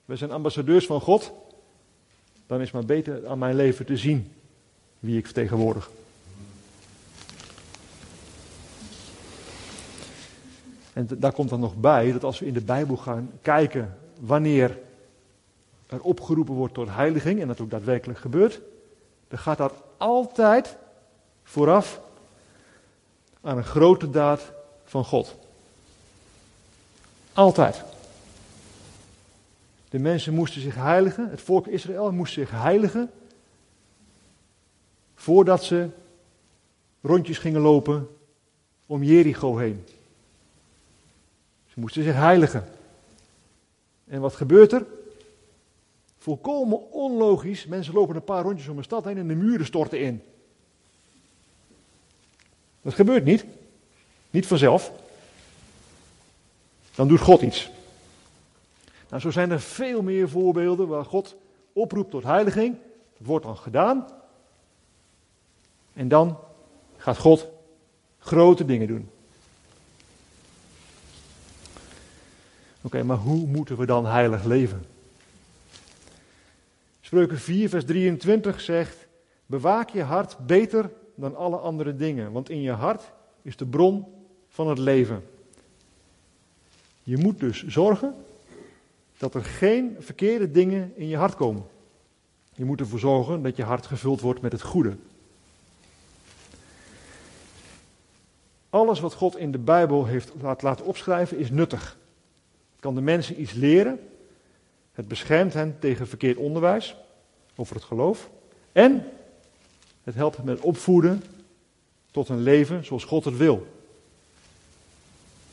We 0.04 0.16
zijn 0.16 0.30
ambassadeurs 0.30 0.86
van 0.86 1.00
God. 1.00 1.32
Dan 2.46 2.60
is 2.60 2.70
maar 2.70 2.84
beter 2.84 3.26
aan 3.26 3.38
mijn 3.38 3.56
leven 3.56 3.86
te 3.86 3.96
zien 3.96 4.32
wie 4.98 5.18
ik 5.18 5.24
vertegenwoordig. 5.24 5.90
En 10.94 11.08
daar 11.18 11.32
komt 11.32 11.48
dan 11.48 11.60
nog 11.60 11.76
bij 11.76 12.12
dat 12.12 12.24
als 12.24 12.38
we 12.38 12.46
in 12.46 12.54
de 12.54 12.64
Bijbel 12.64 12.96
gaan 12.96 13.30
kijken 13.42 13.98
wanneer 14.20 14.78
er 15.86 16.00
opgeroepen 16.00 16.54
wordt 16.54 16.74
tot 16.74 16.88
heiliging, 16.88 17.40
en 17.40 17.48
dat 17.48 17.60
ook 17.60 17.70
daadwerkelijk 17.70 18.18
gebeurt, 18.18 18.60
dan 19.28 19.38
gaat 19.38 19.58
dat 19.58 19.72
altijd 19.96 20.76
vooraf 21.42 22.00
aan 23.40 23.56
een 23.56 23.64
grote 23.64 24.10
daad 24.10 24.52
van 24.84 25.04
God. 25.04 25.36
Altijd. 27.32 27.82
De 29.88 29.98
mensen 29.98 30.34
moesten 30.34 30.60
zich 30.60 30.74
heiligen, 30.74 31.30
het 31.30 31.40
volk 31.40 31.66
Israël 31.66 32.12
moest 32.12 32.32
zich 32.32 32.50
heiligen 32.50 33.10
voordat 35.14 35.64
ze 35.64 35.88
rondjes 37.00 37.38
gingen 37.38 37.60
lopen 37.60 38.08
om 38.86 39.02
Jericho 39.02 39.56
heen. 39.56 39.84
Ze 41.74 41.80
moesten 41.80 42.02
zich 42.02 42.14
heiligen. 42.14 42.64
En 44.04 44.20
wat 44.20 44.34
gebeurt 44.34 44.72
er? 44.72 44.86
Volkomen 46.18 46.92
onlogisch. 46.92 47.66
Mensen 47.66 47.94
lopen 47.94 48.16
een 48.16 48.24
paar 48.24 48.42
rondjes 48.42 48.68
om 48.68 48.78
een 48.78 48.84
stad 48.84 49.04
heen 49.04 49.18
en 49.18 49.28
de 49.28 49.34
muren 49.34 49.66
storten 49.66 50.00
in. 50.00 50.22
Dat 52.82 52.94
gebeurt 52.94 53.24
niet. 53.24 53.44
Niet 54.30 54.46
vanzelf. 54.46 54.92
Dan 56.94 57.08
doet 57.08 57.20
God 57.20 57.42
iets. 57.42 57.70
Nou, 59.08 59.22
zo 59.22 59.30
zijn 59.30 59.50
er 59.50 59.60
veel 59.60 60.02
meer 60.02 60.28
voorbeelden 60.28 60.88
waar 60.88 61.04
God 61.04 61.34
oproept 61.72 62.10
tot 62.10 62.22
heiliging. 62.22 62.76
Dat 63.18 63.26
wordt 63.26 63.44
dan 63.44 63.56
gedaan. 63.56 64.08
En 65.92 66.08
dan 66.08 66.38
gaat 66.96 67.18
God 67.18 67.46
grote 68.18 68.64
dingen 68.64 68.86
doen. 68.86 69.10
Oké, 72.84 73.02
maar 73.02 73.16
hoe 73.16 73.46
moeten 73.46 73.76
we 73.76 73.86
dan 73.86 74.06
heilig 74.06 74.44
leven? 74.44 74.84
Spreuken 77.00 77.38
4, 77.38 77.68
vers 77.68 77.84
23 77.84 78.60
zegt: 78.60 79.06
Bewaak 79.46 79.88
je 79.88 80.02
hart 80.02 80.46
beter 80.46 80.90
dan 81.14 81.36
alle 81.36 81.56
andere 81.56 81.96
dingen, 81.96 82.32
want 82.32 82.50
in 82.50 82.60
je 82.60 82.70
hart 82.70 83.12
is 83.42 83.56
de 83.56 83.66
bron 83.66 84.04
van 84.48 84.68
het 84.68 84.78
leven. 84.78 85.24
Je 87.02 87.16
moet 87.16 87.40
dus 87.40 87.66
zorgen 87.66 88.14
dat 89.18 89.34
er 89.34 89.44
geen 89.44 89.96
verkeerde 89.98 90.50
dingen 90.50 90.92
in 90.96 91.08
je 91.08 91.16
hart 91.16 91.34
komen. 91.34 91.64
Je 92.54 92.64
moet 92.64 92.80
ervoor 92.80 92.98
zorgen 92.98 93.42
dat 93.42 93.56
je 93.56 93.62
hart 93.62 93.86
gevuld 93.86 94.20
wordt 94.20 94.40
met 94.40 94.52
het 94.52 94.62
goede. 94.62 94.96
Alles 98.70 99.00
wat 99.00 99.14
God 99.14 99.36
in 99.36 99.52
de 99.52 99.58
Bijbel 99.58 100.06
heeft 100.06 100.32
laten 100.60 100.84
opschrijven 100.84 101.38
is 101.38 101.50
nuttig. 101.50 101.96
Kan 102.84 102.94
de 102.94 103.00
mensen 103.00 103.40
iets 103.40 103.52
leren. 103.52 104.08
Het 104.92 105.08
beschermt 105.08 105.54
hen 105.54 105.76
tegen 105.78 106.08
verkeerd 106.08 106.36
onderwijs 106.36 106.96
over 107.56 107.74
het 107.74 107.84
geloof. 107.84 108.30
En 108.72 109.08
het 110.02 110.14
helpt 110.14 110.44
met 110.44 110.60
opvoeden 110.60 111.22
tot 112.10 112.28
een 112.28 112.42
leven 112.42 112.84
zoals 112.84 113.04
God 113.04 113.24
het 113.24 113.36
wil. 113.36 113.66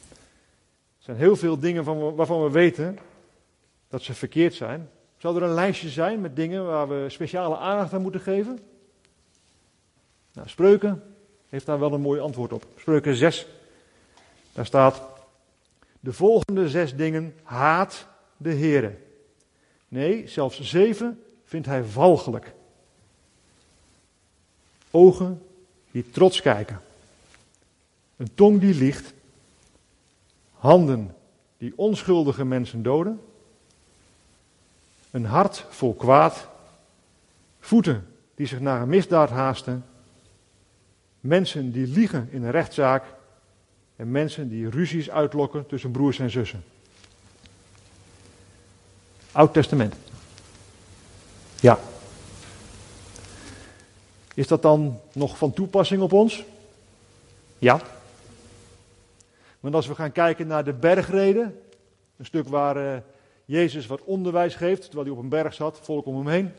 Er 0.10 1.04
zijn 1.04 1.18
heel 1.18 1.36
veel 1.36 1.60
dingen 1.60 2.16
waarvan 2.16 2.44
we 2.44 2.50
weten 2.50 2.98
dat 3.88 4.02
ze 4.02 4.14
verkeerd 4.14 4.54
zijn. 4.54 4.90
Zou 5.18 5.36
er 5.36 5.44
een 5.44 5.54
lijstje 5.54 5.90
zijn 5.90 6.22
met 6.22 6.36
dingen 6.36 6.66
waar 6.66 6.90
we 6.90 7.10
speciale 7.10 7.58
aandacht 7.58 7.94
aan 7.94 8.02
moeten 8.02 8.22
geven? 8.22 8.60
Nou, 10.34 10.50
Spreuken 10.50 11.04
heeft 11.50 11.66
daar 11.66 11.80
wel 11.80 11.94
een 11.94 12.02
mooi 12.02 12.20
antwoord 12.20 12.54
op. 12.54 12.66
Spreuken 12.78 13.16
6, 13.16 13.48
daar 14.54 14.66
staat, 14.66 15.11
de 16.02 16.14
volgende 16.14 16.70
zes 16.70 16.96
dingen 16.96 17.36
haat 17.44 18.08
de 18.38 18.54
Heere. 18.54 18.98
Nee, 19.88 20.28
zelfs 20.28 20.62
zeven 20.62 21.24
vindt 21.44 21.68
hij 21.68 21.92
walgelijk. 21.92 22.54
Ogen 24.92 25.46
die 25.92 26.10
trots 26.10 26.42
kijken. 26.42 26.82
Een 28.18 28.34
tong 28.34 28.60
die 28.60 28.74
liegt. 28.74 29.14
Handen 30.54 31.16
die 31.58 31.74
onschuldige 31.76 32.46
mensen 32.46 32.84
doden. 32.84 33.22
Een 35.12 35.26
hart 35.26 35.66
vol 35.70 35.94
kwaad. 35.94 36.48
Voeten 37.60 38.08
die 38.36 38.48
zich 38.48 38.60
naar 38.60 38.82
een 38.82 38.90
misdaad 38.90 39.30
haasten. 39.30 39.86
Mensen 41.20 41.72
die 41.72 41.88
liegen 41.88 42.28
in 42.32 42.44
een 42.44 42.52
rechtszaak. 42.52 43.04
En 44.02 44.12
mensen 44.12 44.50
die 44.50 44.70
ruzies 44.70 45.10
uitlokken 45.10 45.66
tussen 45.68 45.92
broers 45.92 46.20
en 46.20 46.30
zussen. 46.30 46.64
Oud 49.32 49.54
Testament. 49.54 49.96
Ja. 51.60 51.80
Is 54.34 54.48
dat 54.48 54.62
dan 54.62 55.00
nog 55.14 55.38
van 55.38 55.54
toepassing 55.54 56.02
op 56.02 56.12
ons? 56.12 56.44
Ja. 57.58 57.82
Want 59.60 59.76
als 59.76 59.88
we 59.88 59.96
gaan 59.96 60.12
kijken 60.12 60.48
naar 60.48 60.64
de 60.64 60.74
bergreden, 60.74 61.60
een 62.18 62.26
stuk 62.26 62.48
waar 62.48 62.78
uh, 62.78 62.98
Jezus 63.46 63.88
wat 63.88 64.04
onderwijs 64.04 64.56
geeft, 64.56 64.82
terwijl 64.82 65.04
hij 65.06 65.16
op 65.16 65.24
een 65.24 65.30
berg 65.30 65.54
zat, 65.54 65.80
volk 65.82 66.06
om 66.06 66.16
hem 66.16 66.28
heen. 66.28 66.52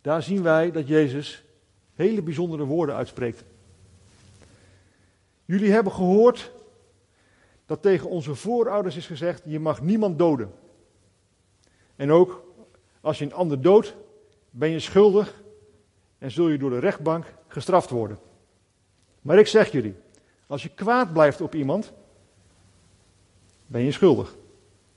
Daar 0.00 0.22
zien 0.22 0.42
wij 0.42 0.70
dat 0.70 0.88
Jezus 0.88 1.42
hele 1.94 2.22
bijzondere 2.22 2.64
woorden 2.64 2.94
uitspreekt. 2.94 3.44
Jullie 5.52 5.72
hebben 5.72 5.92
gehoord 5.92 6.52
dat 7.66 7.82
tegen 7.82 8.08
onze 8.08 8.34
voorouders 8.34 8.96
is 8.96 9.06
gezegd: 9.06 9.42
je 9.44 9.60
mag 9.60 9.80
niemand 9.80 10.18
doden. 10.18 10.52
En 11.96 12.10
ook 12.10 12.44
als 13.00 13.18
je 13.18 13.24
een 13.24 13.34
ander 13.34 13.60
doodt, 13.60 13.94
ben 14.50 14.68
je 14.68 14.80
schuldig 14.80 15.42
en 16.18 16.30
zul 16.30 16.48
je 16.48 16.58
door 16.58 16.70
de 16.70 16.78
rechtbank 16.78 17.34
gestraft 17.48 17.90
worden. 17.90 18.18
Maar 19.22 19.38
ik 19.38 19.46
zeg 19.46 19.72
jullie, 19.72 19.94
als 20.46 20.62
je 20.62 20.68
kwaad 20.68 21.12
blijft 21.12 21.40
op 21.40 21.54
iemand, 21.54 21.92
ben 23.66 23.82
je 23.82 23.92
schuldig. 23.92 24.36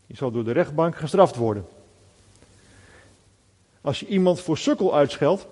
Je 0.05 0.15
zal 0.15 0.31
door 0.31 0.43
de 0.43 0.51
rechtbank 0.51 0.95
gestraft 0.95 1.35
worden. 1.35 1.65
Als 3.81 3.99
je 3.99 4.07
iemand 4.07 4.39
voor 4.39 4.57
sukkel 4.57 4.95
uitscheldt, 4.95 5.47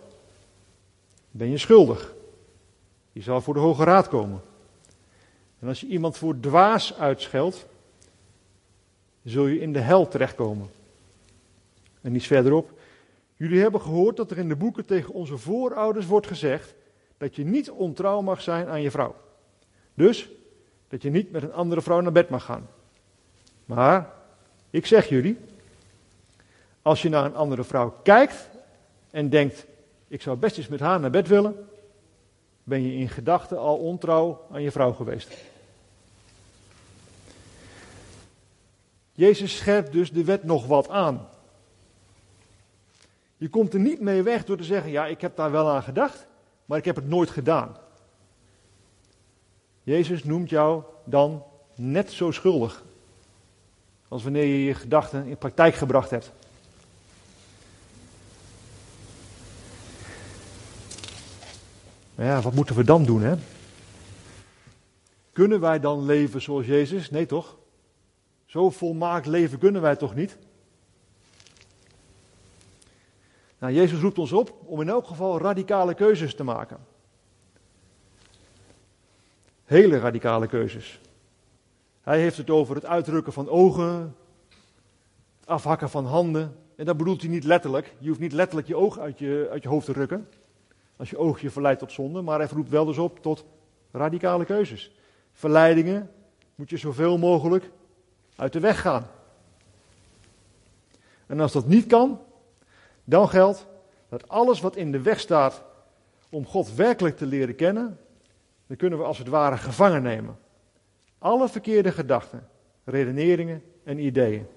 ben 1.31 1.49
je 1.49 1.57
schuldig. 1.57 2.13
Je 3.11 3.21
zal 3.21 3.41
voor 3.41 3.53
de 3.53 3.59
Hoge 3.59 3.83
Raad 3.83 4.07
komen. 4.07 4.41
En 5.63 5.69
als 5.69 5.79
je 5.79 5.87
iemand 5.87 6.17
voor 6.17 6.39
dwaas 6.39 6.97
uitscheldt, 6.97 7.65
zul 9.23 9.47
je 9.47 9.59
in 9.59 9.73
de 9.73 9.79
hel 9.79 10.07
terechtkomen. 10.07 10.69
En 12.01 12.15
iets 12.15 12.27
verderop. 12.27 12.71
Jullie 13.35 13.61
hebben 13.61 13.81
gehoord 13.81 14.17
dat 14.17 14.31
er 14.31 14.37
in 14.37 14.47
de 14.47 14.55
boeken 14.55 14.85
tegen 14.85 15.13
onze 15.13 15.37
voorouders 15.37 16.05
wordt 16.05 16.27
gezegd 16.27 16.73
dat 17.17 17.35
je 17.35 17.45
niet 17.45 17.71
ontrouw 17.71 18.21
mag 18.21 18.41
zijn 18.41 18.67
aan 18.67 18.81
je 18.81 18.91
vrouw. 18.91 19.15
Dus 19.93 20.29
dat 20.87 21.01
je 21.01 21.09
niet 21.09 21.31
met 21.31 21.43
een 21.43 21.53
andere 21.53 21.81
vrouw 21.81 21.99
naar 21.99 22.11
bed 22.11 22.29
mag 22.29 22.43
gaan. 22.43 22.67
Maar 23.65 24.13
ik 24.69 24.85
zeg 24.85 25.09
jullie, 25.09 25.37
als 26.81 27.01
je 27.01 27.09
naar 27.09 27.25
een 27.25 27.35
andere 27.35 27.63
vrouw 27.63 27.99
kijkt 28.03 28.49
en 29.11 29.29
denkt, 29.29 29.65
ik 30.07 30.21
zou 30.21 30.37
best 30.37 30.57
eens 30.57 30.67
met 30.67 30.79
haar 30.79 30.99
naar 30.99 31.09
bed 31.09 31.27
willen, 31.27 31.67
ben 32.63 32.83
je 32.83 32.93
in 32.93 33.09
gedachten 33.09 33.57
al 33.57 33.77
ontrouw 33.77 34.47
aan 34.51 34.61
je 34.61 34.71
vrouw 34.71 34.93
geweest. 34.93 35.51
Jezus 39.15 39.57
scherpt 39.57 39.91
dus 39.91 40.11
de 40.11 40.23
wet 40.23 40.43
nog 40.43 40.65
wat 40.65 40.89
aan. 40.89 41.27
Je 43.37 43.49
komt 43.49 43.73
er 43.73 43.79
niet 43.79 43.99
mee 43.99 44.21
weg 44.21 44.45
door 44.45 44.57
te 44.57 44.63
zeggen, 44.63 44.91
ja, 44.91 45.05
ik 45.05 45.21
heb 45.21 45.35
daar 45.35 45.51
wel 45.51 45.69
aan 45.69 45.83
gedacht, 45.83 46.27
maar 46.65 46.77
ik 46.77 46.85
heb 46.85 46.95
het 46.95 47.07
nooit 47.07 47.29
gedaan. 47.29 47.77
Jezus 49.83 50.23
noemt 50.23 50.49
jou 50.49 50.83
dan 51.03 51.43
net 51.75 52.11
zo 52.11 52.31
schuldig 52.31 52.83
als 54.07 54.23
wanneer 54.23 54.45
je 54.45 54.63
je 54.63 54.73
gedachten 54.73 55.25
in 55.25 55.37
praktijk 55.37 55.75
gebracht 55.75 56.09
hebt. 56.09 56.31
Maar 62.15 62.25
ja, 62.25 62.41
wat 62.41 62.53
moeten 62.53 62.75
we 62.75 62.83
dan 62.83 63.05
doen, 63.05 63.21
hè? 63.21 63.35
Kunnen 65.31 65.59
wij 65.59 65.79
dan 65.79 66.05
leven 66.05 66.41
zoals 66.41 66.65
Jezus? 66.65 67.09
Nee, 67.09 67.25
toch? 67.25 67.55
Zo 68.53 68.69
volmaakt 68.69 69.25
leven 69.25 69.59
kunnen 69.59 69.81
wij 69.81 69.95
toch 69.95 70.15
niet? 70.15 70.37
Nou, 73.59 73.73
Jezus 73.73 73.99
roept 73.99 74.19
ons 74.19 74.31
op 74.31 74.55
om 74.65 74.81
in 74.81 74.89
elk 74.89 75.07
geval 75.07 75.39
radicale 75.39 75.93
keuzes 75.93 76.35
te 76.35 76.43
maken. 76.43 76.77
Hele 79.63 79.99
radicale 79.99 80.47
keuzes. 80.47 80.99
Hij 82.01 82.19
heeft 82.19 82.37
het 82.37 82.49
over 82.49 82.75
het 82.75 82.85
uitdrukken 82.85 83.33
van 83.33 83.49
ogen, 83.49 84.15
het 85.39 85.47
afhakken 85.49 85.89
van 85.89 86.05
handen. 86.05 86.55
En 86.75 86.85
dat 86.85 86.97
bedoelt 86.97 87.21
hij 87.21 87.29
niet 87.29 87.43
letterlijk. 87.43 87.95
Je 87.99 88.07
hoeft 88.07 88.19
niet 88.19 88.33
letterlijk 88.33 88.67
je 88.67 88.75
oog 88.75 88.99
uit 88.99 89.19
je, 89.19 89.47
uit 89.51 89.63
je 89.63 89.69
hoofd 89.69 89.85
te 89.85 89.93
rukken. 89.93 90.27
Als 90.95 91.09
je 91.09 91.17
oog 91.17 91.41
je 91.41 91.49
verleidt 91.49 91.79
tot 91.79 91.91
zonde. 91.91 92.21
Maar 92.21 92.39
hij 92.39 92.47
roept 92.47 92.69
wel 92.69 92.85
dus 92.85 92.97
op 92.97 93.19
tot 93.19 93.45
radicale 93.91 94.45
keuzes. 94.45 94.91
Verleidingen 95.31 96.11
moet 96.55 96.69
je 96.69 96.77
zoveel 96.77 97.17
mogelijk 97.17 97.71
uit 98.35 98.53
de 98.53 98.59
weg 98.59 98.81
gaan. 98.81 99.07
En 101.25 101.39
als 101.39 101.51
dat 101.51 101.67
niet 101.67 101.85
kan, 101.85 102.21
dan 103.03 103.29
geldt 103.29 103.65
dat 104.09 104.29
alles 104.29 104.61
wat 104.61 104.75
in 104.75 104.91
de 104.91 105.01
weg 105.01 105.19
staat 105.19 105.63
om 106.29 106.45
God 106.45 106.75
werkelijk 106.75 107.17
te 107.17 107.25
leren 107.25 107.55
kennen, 107.55 107.99
dan 108.67 108.77
kunnen 108.77 108.99
we 108.99 109.05
als 109.05 109.17
het 109.17 109.27
ware 109.27 109.57
gevangen 109.57 110.01
nemen. 110.01 110.37
Alle 111.17 111.49
verkeerde 111.49 111.91
gedachten, 111.91 112.47
redeneringen 112.83 113.63
en 113.83 113.99
ideeën. 113.99 114.47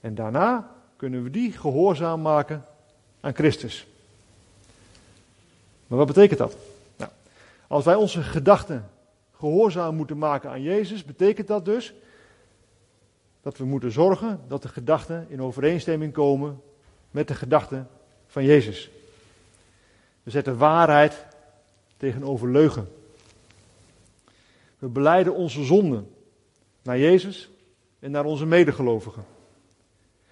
En 0.00 0.14
daarna 0.14 0.70
kunnen 0.96 1.22
we 1.22 1.30
die 1.30 1.52
gehoorzaam 1.52 2.20
maken 2.20 2.64
aan 3.20 3.34
Christus. 3.34 3.86
Maar 5.86 5.98
wat 5.98 6.06
betekent 6.06 6.38
dat? 6.38 6.56
Nou, 6.96 7.10
als 7.66 7.84
wij 7.84 7.94
onze 7.94 8.22
gedachten 8.22 8.90
gehoorzaam 9.36 9.94
moeten 9.94 10.18
maken 10.18 10.50
aan 10.50 10.62
Jezus, 10.62 11.04
betekent 11.04 11.46
dat 11.46 11.64
dus 11.64 11.94
dat 13.42 13.58
we 13.58 13.64
moeten 13.64 13.92
zorgen 13.92 14.40
dat 14.48 14.62
de 14.62 14.68
gedachten 14.68 15.26
in 15.28 15.42
overeenstemming 15.42 16.12
komen 16.12 16.60
met 17.10 17.28
de 17.28 17.34
gedachten 17.34 17.88
van 18.26 18.44
Jezus. 18.44 18.90
We 20.22 20.30
zetten 20.30 20.56
waarheid 20.56 21.26
tegenover 21.96 22.50
leugen. 22.50 22.88
We 24.78 24.88
beleiden 24.88 25.34
onze 25.34 25.64
zonden 25.64 26.10
naar 26.82 26.98
Jezus 26.98 27.50
en 27.98 28.10
naar 28.10 28.24
onze 28.24 28.46
medegelovigen. 28.46 29.24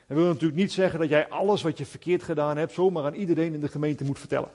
En 0.06 0.16
wil 0.16 0.24
natuurlijk 0.24 0.60
niet 0.60 0.72
zeggen 0.72 1.00
dat 1.00 1.08
jij 1.08 1.28
alles 1.28 1.62
wat 1.62 1.78
je 1.78 1.86
verkeerd 1.86 2.22
gedaan 2.22 2.56
hebt 2.56 2.72
zomaar 2.72 3.04
aan 3.04 3.14
iedereen 3.14 3.54
in 3.54 3.60
de 3.60 3.68
gemeente 3.68 4.04
moet 4.04 4.18
vertellen. 4.18 4.50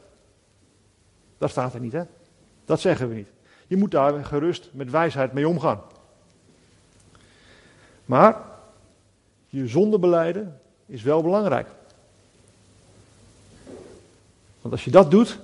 Dat 1.37 1.49
staat 1.49 1.73
er 1.73 1.79
niet, 1.79 1.91
hè? 1.91 2.03
Dat 2.65 2.79
zeggen 2.79 3.09
we 3.09 3.15
niet. 3.15 3.31
Je 3.67 3.77
moet 3.77 3.91
daar 3.91 4.25
gerust 4.25 4.69
met 4.73 4.91
wijsheid 4.91 5.33
mee 5.33 5.47
omgaan. 5.47 5.81
Maar 8.05 8.41
je 9.47 9.67
zonde 9.67 9.99
beleiden 9.99 10.61
is 10.85 11.01
wel 11.01 11.21
belangrijk. 11.21 11.67
Want 14.61 14.73
als 14.73 14.83
je 14.83 14.91
dat 14.91 15.11
doet, 15.11 15.39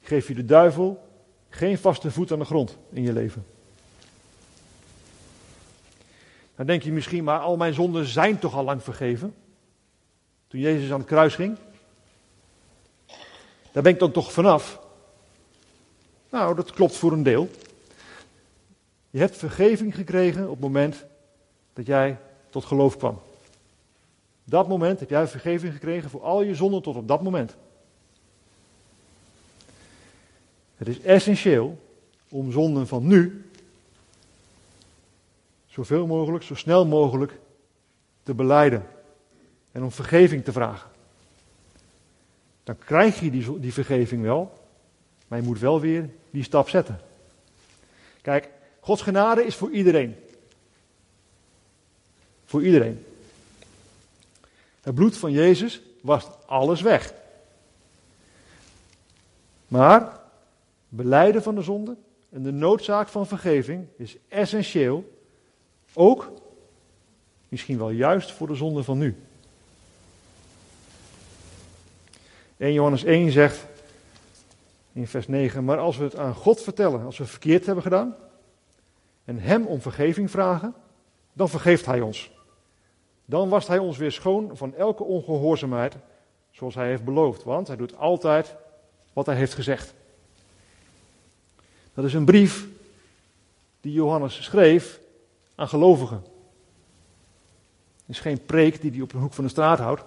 geef 0.00 0.28
je 0.28 0.34
de 0.34 0.44
duivel 0.44 1.08
geen 1.48 1.78
vaste 1.78 2.10
voet 2.10 2.32
aan 2.32 2.38
de 2.38 2.44
grond 2.44 2.76
in 2.90 3.02
je 3.02 3.12
leven. 3.12 3.46
Dan 6.56 6.66
denk 6.66 6.82
je 6.82 6.92
misschien, 6.92 7.24
maar 7.24 7.38
al 7.38 7.56
mijn 7.56 7.74
zonden 7.74 8.06
zijn 8.06 8.38
toch 8.38 8.54
al 8.54 8.64
lang 8.64 8.82
vergeven? 8.82 9.34
Toen 10.48 10.60
Jezus 10.60 10.92
aan 10.92 10.98
het 10.98 11.08
kruis 11.08 11.34
ging. 11.34 11.56
Daar 13.72 13.82
ben 13.82 13.92
ik 13.92 13.98
dan 13.98 14.12
toch 14.12 14.32
vanaf? 14.32 14.80
Nou, 16.30 16.54
dat 16.54 16.70
klopt 16.70 16.96
voor 16.96 17.12
een 17.12 17.22
deel. 17.22 17.50
Je 19.10 19.18
hebt 19.18 19.36
vergeving 19.36 19.94
gekregen 19.94 20.44
op 20.44 20.50
het 20.50 20.60
moment 20.60 21.04
dat 21.72 21.86
jij 21.86 22.18
tot 22.50 22.64
geloof 22.64 22.96
kwam. 22.96 23.20
Dat 24.44 24.68
moment 24.68 25.00
heb 25.00 25.10
jij 25.10 25.28
vergeving 25.28 25.72
gekregen 25.72 26.10
voor 26.10 26.22
al 26.22 26.42
je 26.42 26.54
zonden 26.54 26.82
tot 26.82 26.96
op 26.96 27.08
dat 27.08 27.22
moment. 27.22 27.56
Het 30.76 30.88
is 30.88 31.00
essentieel 31.00 31.78
om 32.28 32.52
zonden 32.52 32.86
van 32.86 33.06
nu 33.06 33.50
zoveel 35.66 36.06
mogelijk, 36.06 36.44
zo 36.44 36.54
snel 36.54 36.86
mogelijk 36.86 37.38
te 38.22 38.34
beleiden 38.34 38.86
en 39.72 39.82
om 39.82 39.90
vergeving 39.90 40.44
te 40.44 40.52
vragen. 40.52 40.90
Dan 42.64 42.78
krijg 42.78 43.20
je 43.20 43.30
die, 43.30 43.60
die 43.60 43.72
vergeving 43.72 44.22
wel, 44.22 44.52
maar 45.28 45.38
je 45.38 45.44
moet 45.44 45.58
wel 45.58 45.80
weer 45.80 46.10
die 46.30 46.42
stap 46.42 46.68
zetten. 46.68 47.00
Kijk, 48.22 48.48
Gods 48.80 49.02
genade 49.02 49.44
is 49.44 49.54
voor 49.54 49.70
iedereen. 49.70 50.16
Voor 52.50 52.64
iedereen. 52.64 53.04
Het 54.80 54.94
bloed 54.94 55.16
van 55.16 55.32
Jezus 55.32 55.80
was 56.00 56.28
alles 56.46 56.80
weg. 56.80 57.14
Maar 59.68 60.20
beleiden 60.88 61.42
van 61.42 61.54
de 61.54 61.62
zonde 61.62 61.96
en 62.30 62.42
de 62.42 62.50
noodzaak 62.50 63.08
van 63.08 63.26
vergeving 63.26 63.86
is 63.96 64.16
essentieel, 64.28 65.18
ook 65.94 66.32
misschien 67.48 67.78
wel 67.78 67.90
juist 67.90 68.32
voor 68.32 68.46
de 68.46 68.54
zonde 68.54 68.82
van 68.82 68.98
nu. 68.98 69.16
1 72.56 72.72
Johannes 72.72 73.04
1 73.04 73.32
zegt 73.32 73.66
in 74.92 75.06
vers 75.06 75.28
9, 75.28 75.64
maar 75.64 75.78
als 75.78 75.96
we 75.96 76.04
het 76.04 76.16
aan 76.16 76.34
God 76.34 76.62
vertellen, 76.62 77.04
als 77.04 77.18
we 77.18 77.24
verkeerd 77.24 77.66
hebben 77.66 77.84
gedaan, 77.84 78.16
en 79.24 79.38
Hem 79.38 79.66
om 79.66 79.80
vergeving 79.80 80.30
vragen, 80.30 80.74
dan 81.32 81.48
vergeeft 81.48 81.86
Hij 81.86 82.00
ons. 82.00 82.38
Dan 83.30 83.48
wast 83.48 83.68
Hij 83.68 83.78
ons 83.78 83.96
weer 83.96 84.12
schoon 84.12 84.56
van 84.56 84.74
elke 84.74 85.02
ongehoorzaamheid, 85.02 85.94
zoals 86.50 86.74
Hij 86.74 86.88
heeft 86.88 87.04
beloofd. 87.04 87.42
Want 87.42 87.66
Hij 87.66 87.76
doet 87.76 87.96
altijd 87.96 88.54
wat 89.12 89.26
hij 89.26 89.34
heeft 89.34 89.54
gezegd. 89.54 89.94
Dat 91.94 92.04
is 92.04 92.14
een 92.14 92.24
brief 92.24 92.66
die 93.80 93.92
Johannes 93.92 94.42
schreef 94.42 95.00
aan 95.54 95.68
gelovigen. 95.68 96.16
Het 98.06 98.16
is 98.16 98.20
geen 98.20 98.44
preek 98.44 98.80
die 98.80 98.90
hij 98.90 99.00
op 99.00 99.12
een 99.12 99.20
hoek 99.20 99.32
van 99.32 99.44
de 99.44 99.50
straat 99.50 99.78
houdt. 99.78 100.04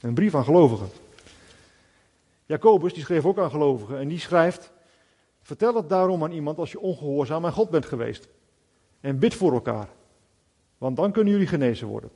Een 0.00 0.14
brief 0.14 0.34
aan 0.34 0.44
gelovigen. 0.44 0.88
Jacobus 2.46 2.94
die 2.94 3.02
schreef 3.02 3.24
ook 3.24 3.38
aan 3.38 3.50
gelovigen 3.50 3.98
en 3.98 4.08
die 4.08 4.18
schrijft: 4.18 4.72
Vertel 5.42 5.74
het 5.74 5.88
daarom 5.88 6.22
aan 6.22 6.32
iemand 6.32 6.58
als 6.58 6.72
je 6.72 6.80
ongehoorzaam 6.80 7.44
aan 7.44 7.52
God 7.52 7.70
bent 7.70 7.86
geweest. 7.86 8.28
En 9.00 9.18
bid 9.18 9.34
voor 9.34 9.52
elkaar, 9.52 9.88
want 10.78 10.96
dan 10.96 11.12
kunnen 11.12 11.32
jullie 11.32 11.48
genezen 11.48 11.86
worden. 11.86 12.10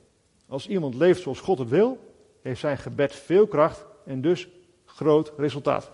Als 0.48 0.68
iemand 0.68 0.94
leeft 0.94 1.22
zoals 1.22 1.40
God 1.40 1.58
het 1.58 1.68
wil, 1.68 2.14
heeft 2.42 2.60
zijn 2.60 2.78
gebed 2.78 3.14
veel 3.14 3.46
kracht 3.46 3.84
en 4.04 4.20
dus 4.20 4.48
groot 4.84 5.32
resultaat. 5.36 5.90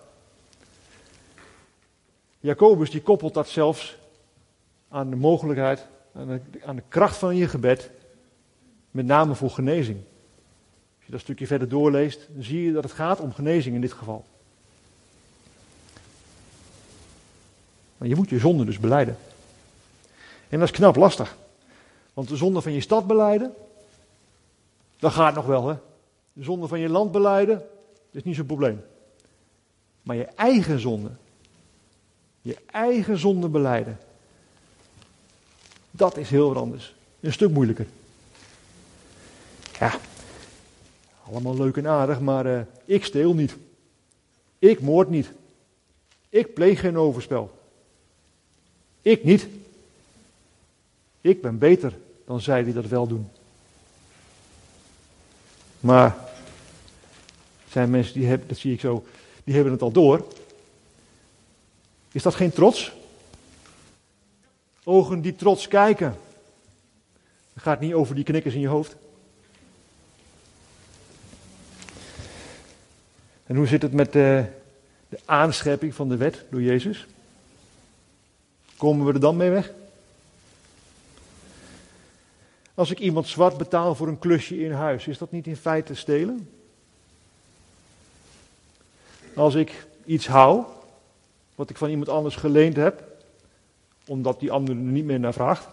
Jacobus 2.40 2.90
die 2.90 3.02
koppelt 3.02 3.34
dat 3.34 3.48
zelfs 3.48 3.96
aan 4.88 5.10
de 5.10 5.16
mogelijkheid, 5.16 5.86
aan 6.64 6.76
de, 6.76 6.82
kracht 6.88 7.16
van 7.16 7.36
je 7.36 7.48
gebed, 7.48 7.90
met 8.90 9.06
name 9.06 9.34
voor 9.34 9.50
genezing. 9.50 9.98
Als 10.96 11.06
je 11.06 11.12
dat 11.12 11.20
stukje 11.20 11.46
verder 11.46 11.68
doorleest, 11.68 12.28
dan 12.32 12.42
zie 12.42 12.62
je 12.62 12.72
dat 12.72 12.82
het 12.82 12.92
gaat 12.92 13.20
om 13.20 13.32
genezing 13.32 13.74
in 13.74 13.80
dit 13.80 13.92
geval. 13.92 14.24
Maar 17.96 18.08
je 18.08 18.16
moet 18.16 18.30
je 18.30 18.38
zonde 18.38 18.64
dus 18.64 18.78
beleiden. 18.78 19.16
En 20.48 20.58
dat 20.58 20.68
is 20.68 20.74
knap 20.74 20.96
lastig. 20.96 21.36
Want 22.14 22.28
de 22.28 22.36
zonde 22.36 22.60
van 22.60 22.72
je 22.72 22.80
stad 22.80 23.06
beleiden, 23.06 23.54
dat 24.98 25.12
gaat 25.12 25.34
nog 25.34 25.46
wel 25.46 25.68
hè. 25.68 25.76
De 26.32 26.44
zonde 26.44 26.68
van 26.68 26.80
je 26.80 26.88
land 26.88 27.12
beleiden, 27.12 27.66
is 28.10 28.22
niet 28.22 28.36
zo'n 28.36 28.46
probleem. 28.46 28.84
Maar 30.02 30.16
je 30.16 30.24
eigen 30.24 30.80
zonde, 30.80 31.10
je 32.40 32.56
eigen 32.66 33.18
zonde 33.18 33.48
beleiden, 33.48 33.98
dat 35.90 36.16
is 36.16 36.30
heel 36.30 36.48
wat 36.48 36.62
anders. 36.62 36.94
Een 37.20 37.32
stuk 37.32 37.50
moeilijker. 37.50 37.86
Ja, 39.78 39.98
allemaal 41.30 41.56
leuk 41.56 41.76
en 41.76 41.86
aardig, 41.86 42.20
maar 42.20 42.46
uh, 42.46 42.60
ik 42.84 43.04
steel 43.04 43.34
niet. 43.34 43.56
Ik 44.58 44.80
moord 44.80 45.08
niet. 45.08 45.32
Ik 46.28 46.54
pleeg 46.54 46.80
geen 46.80 46.96
overspel. 46.96 47.58
Ik 49.02 49.24
niet. 49.24 49.48
Ik 51.20 51.42
ben 51.42 51.58
beter 51.58 51.92
dan 52.24 52.40
zij 52.40 52.64
die 52.64 52.74
dat 52.74 52.86
wel 52.86 53.06
doen. 53.06 53.30
Maar 55.80 56.16
zijn 57.68 57.90
mensen 57.90 58.14
die 58.14 58.26
hebben, 58.26 58.48
dat 58.48 58.56
zie 58.56 58.72
ik 58.72 58.80
zo, 58.80 59.04
die 59.44 59.54
hebben 59.54 59.72
het 59.72 59.82
al 59.82 59.92
door. 59.92 60.26
Is 62.12 62.22
dat 62.22 62.34
geen 62.34 62.52
trots? 62.52 62.92
Ogen 64.84 65.20
die 65.20 65.36
trots 65.36 65.68
kijken. 65.68 66.16
Het 67.52 67.62
gaat 67.62 67.80
niet 67.80 67.94
over 67.94 68.14
die 68.14 68.24
knikkers 68.24 68.54
in 68.54 68.60
je 68.60 68.66
hoofd. 68.66 68.96
En 73.46 73.56
hoe 73.56 73.66
zit 73.66 73.82
het 73.82 73.92
met 73.92 74.12
de, 74.12 74.44
de 75.08 75.18
aanschepping 75.24 75.94
van 75.94 76.08
de 76.08 76.16
wet 76.16 76.44
door 76.50 76.62
Jezus? 76.62 77.06
Komen 78.76 79.06
we 79.06 79.12
er 79.12 79.20
dan 79.20 79.36
mee 79.36 79.50
weg? 79.50 79.72
Als 82.74 82.90
ik 82.90 82.98
iemand 82.98 83.28
zwart 83.28 83.56
betaal 83.56 83.94
voor 83.94 84.08
een 84.08 84.18
klusje 84.18 84.58
in 84.58 84.72
huis, 84.72 85.06
is 85.06 85.18
dat 85.18 85.30
niet 85.30 85.46
in 85.46 85.56
feite 85.56 85.94
stelen? 85.94 86.48
Als 89.34 89.54
ik 89.54 89.86
iets 90.04 90.26
hou, 90.26 90.64
wat 91.54 91.70
ik 91.70 91.76
van 91.76 91.90
iemand 91.90 92.08
anders 92.08 92.36
geleend 92.36 92.76
heb, 92.76 93.02
omdat 94.06 94.40
die 94.40 94.52
ander 94.52 94.74
er 94.74 94.80
niet 94.80 95.04
meer 95.04 95.20
naar 95.20 95.32
vraagt, 95.32 95.68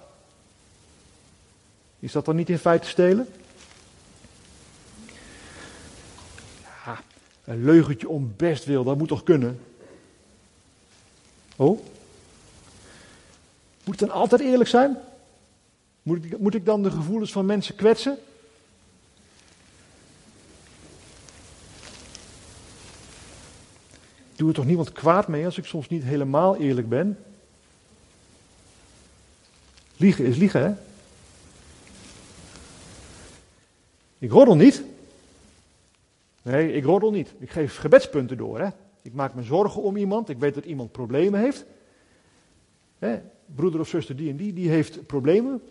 is 2.00 2.12
dat 2.12 2.26
dan 2.26 2.36
niet 2.36 2.50
in 2.50 2.60
feite 2.60 2.88
stelen? 2.88 3.28
Ja, 6.86 7.02
een 7.44 7.64
leugentje 7.64 8.10
om 8.10 8.34
best 8.38 8.66
wil, 8.66 8.84
dat 8.84 8.98
moet 8.98 9.08
toch 9.08 9.24
kunnen? 9.24 9.60
Oh? 11.56 11.80
Moet 13.84 14.00
het 14.00 14.10
dan 14.10 14.20
altijd 14.20 14.42
eerlijk 14.42 14.70
zijn? 14.70 14.98
Moet 16.04 16.56
ik, 16.56 16.66
dan 16.66 16.84
de 16.84 16.92
gevoelens 16.92 17.32
van 17.32 17.46
mensen 17.46 17.76
kwetsen? 17.76 18.18
doe 24.36 24.50
er 24.50 24.56
toch 24.56 24.66
niemand 24.66 24.92
kwaad 24.92 25.28
mee 25.28 25.46
als 25.46 25.58
ik 25.58 25.66
soms 25.66 25.90
niet 25.90 26.04
helemaal 26.04 26.58
eerlijk 26.58 26.90
ben? 26.90 27.18
Liegen 29.98 30.26
is 30.26 30.38
liegen, 30.38 30.62
hè? 30.62 30.74
Ik 34.18 34.32
roddel 34.32 34.56
niet. 34.56 34.84
Nee, 36.42 36.74
ik 36.74 36.84
roddel 36.84 37.12
niet. 37.12 37.34
Ik 37.40 37.50
geef 37.50 37.78
gebedspunten 37.78 38.38
door, 38.38 38.60
hè? 38.60 38.68
Ik 39.02 39.14
maak 39.14 39.34
me 39.34 39.44
zorgen 39.44 39.82
om 39.82 39.98
iemand. 39.98 40.30
Ik 40.30 40.40
weet 40.40 40.54
dat 40.54 40.66
iemand 40.66 40.92
problemen 40.92 41.40
heeft. 41.40 41.66
Hè? 43.00 43.20
Broeder 43.46 43.80
of 43.80 43.88
zuster 43.88 44.16
die 44.16 44.30
en 44.30 44.36
die, 44.36 44.54
die 44.54 44.70
heeft 44.70 45.06
problemen. 45.06 45.62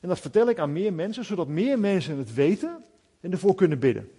En 0.00 0.08
dat 0.08 0.20
vertel 0.20 0.48
ik 0.48 0.58
aan 0.58 0.72
meer 0.72 0.92
mensen, 0.92 1.24
zodat 1.24 1.48
meer 1.48 1.78
mensen 1.78 2.18
het 2.18 2.34
weten 2.34 2.84
en 3.20 3.32
ervoor 3.32 3.54
kunnen 3.54 3.78
bidden. 3.78 4.10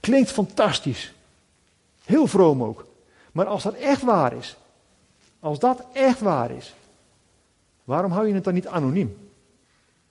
Klinkt 0.00 0.30
fantastisch. 0.30 1.12
Heel 2.04 2.26
vroom 2.26 2.62
ook. 2.62 2.86
Maar 3.32 3.46
als 3.46 3.62
dat 3.62 3.74
echt 3.74 4.02
waar 4.02 4.32
is, 4.32 4.56
als 5.40 5.58
dat 5.58 5.84
echt 5.92 6.20
waar 6.20 6.50
is, 6.50 6.74
waarom 7.84 8.10
hou 8.10 8.28
je 8.28 8.34
het 8.34 8.44
dan 8.44 8.54
niet 8.54 8.66
anoniem? 8.66 9.30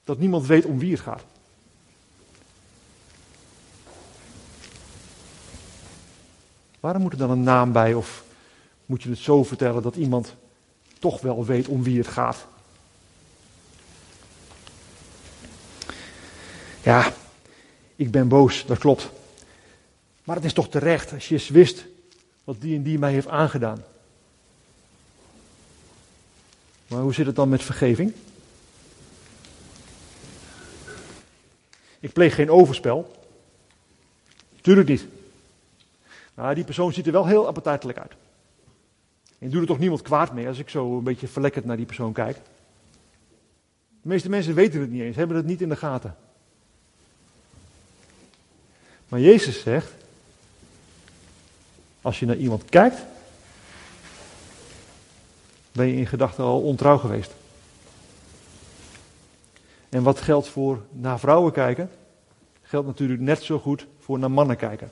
Dat 0.03 0.19
niemand 0.19 0.45
weet 0.45 0.65
om 0.65 0.79
wie 0.79 0.91
het 0.91 1.01
gaat. 1.01 1.23
Waarom 6.79 7.01
moet 7.01 7.11
er 7.11 7.17
dan 7.17 7.29
een 7.29 7.43
naam 7.43 7.71
bij 7.71 7.93
of 7.93 8.23
moet 8.85 9.03
je 9.03 9.09
het 9.09 9.17
zo 9.17 9.43
vertellen 9.43 9.81
dat 9.81 9.95
iemand 9.95 10.35
toch 10.99 11.21
wel 11.21 11.45
weet 11.45 11.67
om 11.67 11.83
wie 11.83 11.97
het 11.97 12.07
gaat? 12.07 12.47
Ja, 16.87 17.13
ik 17.95 18.11
ben 18.11 18.27
boos, 18.27 18.65
dat 18.65 18.77
klopt. 18.77 19.09
Maar 20.23 20.35
het 20.35 20.45
is 20.45 20.53
toch 20.53 20.69
terecht 20.69 21.13
als 21.13 21.27
je 21.27 21.33
eens 21.33 21.49
wist 21.49 21.85
wat 22.43 22.61
die 22.61 22.75
en 22.75 22.83
die 22.83 22.99
mij 22.99 23.11
heeft 23.11 23.27
aangedaan. 23.27 23.83
Maar 26.87 27.01
hoe 27.01 27.13
zit 27.13 27.25
het 27.25 27.35
dan 27.35 27.49
met 27.49 27.63
vergeving? 27.63 28.13
Ik 31.99 32.13
pleeg 32.13 32.35
geen 32.35 32.51
overspel. 32.51 33.11
Tuurlijk 34.61 34.87
niet. 34.87 35.05
Maar 36.33 36.55
die 36.55 36.63
persoon 36.63 36.93
ziet 36.93 37.05
er 37.05 37.11
wel 37.11 37.25
heel 37.25 37.47
appetijtelijk 37.47 37.97
uit. 37.97 38.13
En 39.39 39.49
doet 39.49 39.61
er 39.61 39.67
toch 39.67 39.79
niemand 39.79 40.01
kwaad 40.01 40.33
mee 40.33 40.47
als 40.47 40.59
ik 40.59 40.69
zo 40.69 40.97
een 40.97 41.03
beetje 41.03 41.27
verlekkerd 41.27 41.65
naar 41.65 41.77
die 41.77 41.85
persoon 41.85 42.13
kijk. 42.13 42.37
De 44.01 44.07
meeste 44.09 44.29
mensen 44.29 44.53
weten 44.53 44.81
het 44.81 44.91
niet 44.91 45.01
eens, 45.01 45.15
hebben 45.15 45.37
het 45.37 45.45
niet 45.45 45.61
in 45.61 45.69
de 45.69 45.75
gaten. 45.75 46.15
Maar 49.07 49.19
Jezus 49.19 49.61
zegt, 49.61 49.93
als 52.01 52.19
je 52.19 52.25
naar 52.25 52.35
iemand 52.35 52.65
kijkt, 52.65 53.05
ben 55.71 55.87
je 55.87 55.95
in 55.95 56.07
gedachten 56.07 56.43
al 56.43 56.61
ontrouw 56.61 56.97
geweest. 56.97 57.33
En 59.89 60.03
wat 60.03 60.21
geldt 60.21 60.47
voor 60.47 60.81
naar 60.91 61.19
vrouwen 61.19 61.51
kijken, 61.51 61.89
geldt 62.61 62.87
natuurlijk 62.87 63.21
net 63.21 63.43
zo 63.43 63.59
goed 63.59 63.87
voor 63.99 64.19
naar 64.19 64.31
mannen 64.31 64.57
kijken. 64.57 64.91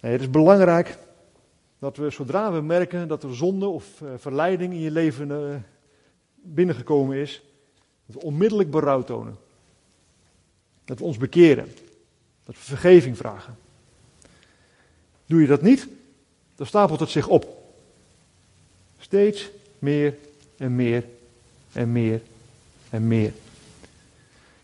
het 0.00 0.20
is 0.20 0.30
belangrijk 0.30 0.98
dat 1.78 1.96
we 1.96 2.10
zodra 2.10 2.52
we 2.52 2.60
merken 2.60 3.08
dat 3.08 3.22
er 3.22 3.36
zonde 3.36 3.66
of 3.66 4.00
uh, 4.00 4.10
verleiding 4.16 4.72
in 4.72 4.80
je 4.80 4.90
leven 4.90 5.30
uh, 5.30 5.54
binnengekomen 6.34 7.16
is, 7.16 7.42
dat 8.06 8.16
we 8.16 8.26
onmiddellijk 8.26 8.70
berouw 8.70 9.02
tonen. 9.02 9.36
Dat 10.86 10.98
we 10.98 11.04
ons 11.04 11.16
bekeren. 11.16 11.66
Dat 12.44 12.54
we 12.54 12.60
vergeving 12.60 13.16
vragen. 13.16 13.56
Doe 15.26 15.40
je 15.40 15.46
dat 15.46 15.62
niet, 15.62 15.88
dan 16.54 16.66
stapelt 16.66 17.00
het 17.00 17.10
zich 17.10 17.28
op. 17.28 17.72
Steeds 18.98 19.50
meer 19.78 20.14
en 20.56 20.76
meer 20.76 21.04
en 21.72 21.92
meer 21.92 22.20
en 22.90 23.06
meer. 23.06 23.32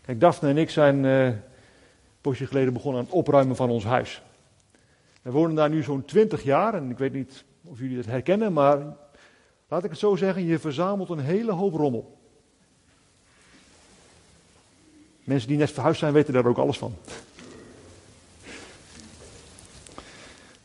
Kijk, 0.05 0.19
Daphne 0.19 0.49
en 0.49 0.57
ik 0.57 0.69
zijn 0.69 1.03
uh, 1.03 1.25
een 1.25 1.41
poosje 2.21 2.47
geleden 2.47 2.73
begonnen 2.73 2.99
aan 2.99 3.05
het 3.05 3.15
opruimen 3.15 3.55
van 3.55 3.69
ons 3.69 3.83
huis. 3.83 4.21
We 5.21 5.31
wonen 5.31 5.55
daar 5.55 5.69
nu 5.69 5.83
zo'n 5.83 6.05
twintig 6.05 6.43
jaar 6.43 6.73
en 6.73 6.89
ik 6.89 6.97
weet 6.97 7.13
niet 7.13 7.43
of 7.63 7.79
jullie 7.79 7.95
dat 7.95 8.05
herkennen, 8.05 8.53
maar 8.53 8.77
laat 9.67 9.83
ik 9.83 9.89
het 9.89 9.99
zo 9.99 10.15
zeggen, 10.15 10.43
je 10.43 10.59
verzamelt 10.59 11.09
een 11.09 11.19
hele 11.19 11.51
hoop 11.51 11.73
rommel. 11.73 12.17
Mensen 15.23 15.49
die 15.49 15.57
net 15.57 15.71
verhuisd 15.71 15.99
zijn 15.99 16.13
weten 16.13 16.33
daar 16.33 16.45
ook 16.45 16.57
alles 16.57 16.77
van. 16.77 16.95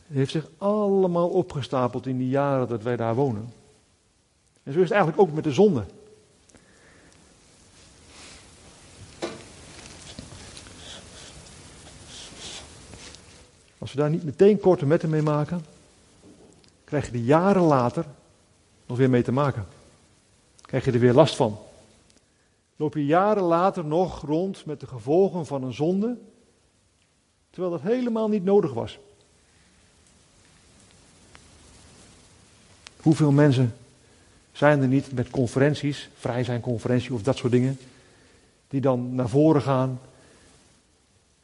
Het 0.07 0.17
heeft 0.17 0.31
zich 0.31 0.49
allemaal 0.57 1.29
opgestapeld 1.29 2.05
in 2.05 2.17
die 2.17 2.29
jaren 2.29 2.67
dat 2.67 2.83
wij 2.83 2.95
daar 2.95 3.15
wonen. 3.15 3.53
En 4.63 4.73
zo 4.73 4.77
is 4.79 4.89
het 4.89 4.97
eigenlijk 4.97 5.21
ook 5.21 5.35
met 5.35 5.43
de 5.43 5.51
zonde. 5.51 5.83
Als 13.77 13.93
we 13.93 13.97
daar 13.97 14.09
niet 14.09 14.23
meteen 14.23 14.59
korte 14.59 14.85
metten 14.85 15.09
mee 15.09 15.21
maken, 15.21 15.65
krijg 16.83 17.05
je 17.05 17.11
er 17.11 17.17
jaren 17.17 17.61
later 17.61 18.05
nog 18.85 18.97
weer 18.97 19.09
mee 19.09 19.23
te 19.23 19.31
maken. 19.31 19.67
Krijg 20.61 20.85
je 20.85 20.91
er 20.91 20.99
weer 20.99 21.13
last 21.13 21.35
van. 21.35 21.57
Loop 22.79 22.93
je 22.93 23.05
jaren 23.05 23.43
later 23.43 23.85
nog 23.85 24.21
rond 24.21 24.65
met 24.65 24.79
de 24.79 24.87
gevolgen 24.87 25.45
van 25.45 25.63
een 25.63 25.73
zonde, 25.73 26.17
terwijl 27.49 27.71
dat 27.71 27.81
helemaal 27.81 28.29
niet 28.29 28.43
nodig 28.43 28.73
was. 28.73 28.99
Hoeveel 33.01 33.31
mensen 33.31 33.75
zijn 34.51 34.81
er 34.81 34.87
niet 34.87 35.11
met 35.11 35.29
conferenties, 35.29 36.09
vrij 36.17 36.43
zijn 36.43 36.61
conferentie 36.61 37.13
of 37.13 37.23
dat 37.23 37.37
soort 37.37 37.51
dingen, 37.51 37.79
die 38.67 38.81
dan 38.81 39.15
naar 39.15 39.29
voren 39.29 39.61
gaan, 39.61 39.99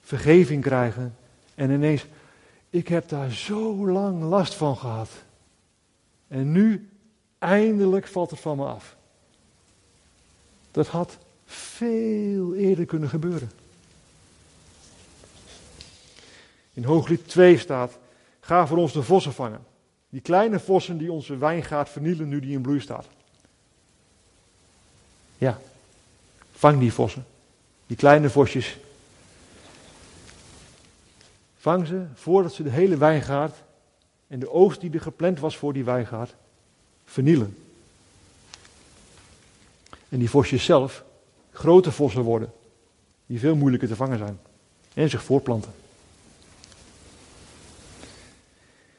vergeving 0.02 0.62
krijgen 0.62 1.16
en 1.56 1.72
ineens, 1.72 2.06
ik 2.70 2.88
heb 2.88 3.10
daar 3.10 3.32
zo 3.32 3.90
lang 3.90 4.24
last 4.24 4.54
van 4.54 4.78
gehad. 4.78 5.10
En 6.28 6.52
nu, 6.52 6.90
eindelijk 7.38 8.08
valt 8.08 8.30
het 8.30 8.40
van 8.40 8.58
me 8.58 8.66
af. 8.66 8.96
Dat 10.72 10.88
had 10.88 11.18
veel 11.46 12.56
eerder 12.56 12.86
kunnen 12.86 13.10
gebeuren. 13.10 13.52
In 16.74 16.84
Hooglied 16.84 17.28
2 17.28 17.58
staat, 17.58 17.98
ga 18.40 18.68
voor 18.68 18.78
ons 18.78 18.94
de 18.94 19.04
vossen 19.04 19.34
vangen. 19.34 19.66
Die 20.10 20.22
kleine 20.22 20.60
vossen 20.60 20.98
die 20.98 21.12
onze 21.12 21.38
wijngaard 21.38 21.90
vernielen 21.90 22.28
nu 22.28 22.40
die 22.40 22.52
in 22.52 22.62
bloei 22.62 22.80
staat. 22.80 23.08
Ja, 25.38 25.60
vang 26.52 26.80
die 26.80 26.94
vossen. 26.94 27.26
Die 27.88 27.98
kleine 27.98 28.30
vosjes. 28.30 28.78
Vang 31.58 31.88
ze 31.88 32.06
voordat 32.14 32.54
ze 32.54 32.64
de 32.64 32.70
hele 32.70 32.98
wijngaard 32.98 33.56
en 34.28 34.40
de 34.40 34.52
oogst 34.52 34.82
die 34.82 34.94
er 34.94 35.02
gepland 35.02 35.40
was 35.40 35.58
voor 35.58 35.74
die 35.74 35.84
wijngaard 35.84 36.36
vernielen. 37.06 37.58
En 40.10 40.20
die 40.20 40.30
vosjes 40.30 40.66
zelf 40.66 41.04
grote 41.56 41.92
vossen 41.92 42.22
worden, 42.22 42.52
die 43.26 43.40
veel 43.40 43.56
moeilijker 43.56 43.88
te 43.88 43.96
vangen 43.96 44.18
zijn 44.18 44.40
en 44.94 45.10
zich 45.10 45.24
voortplanten. 45.24 45.72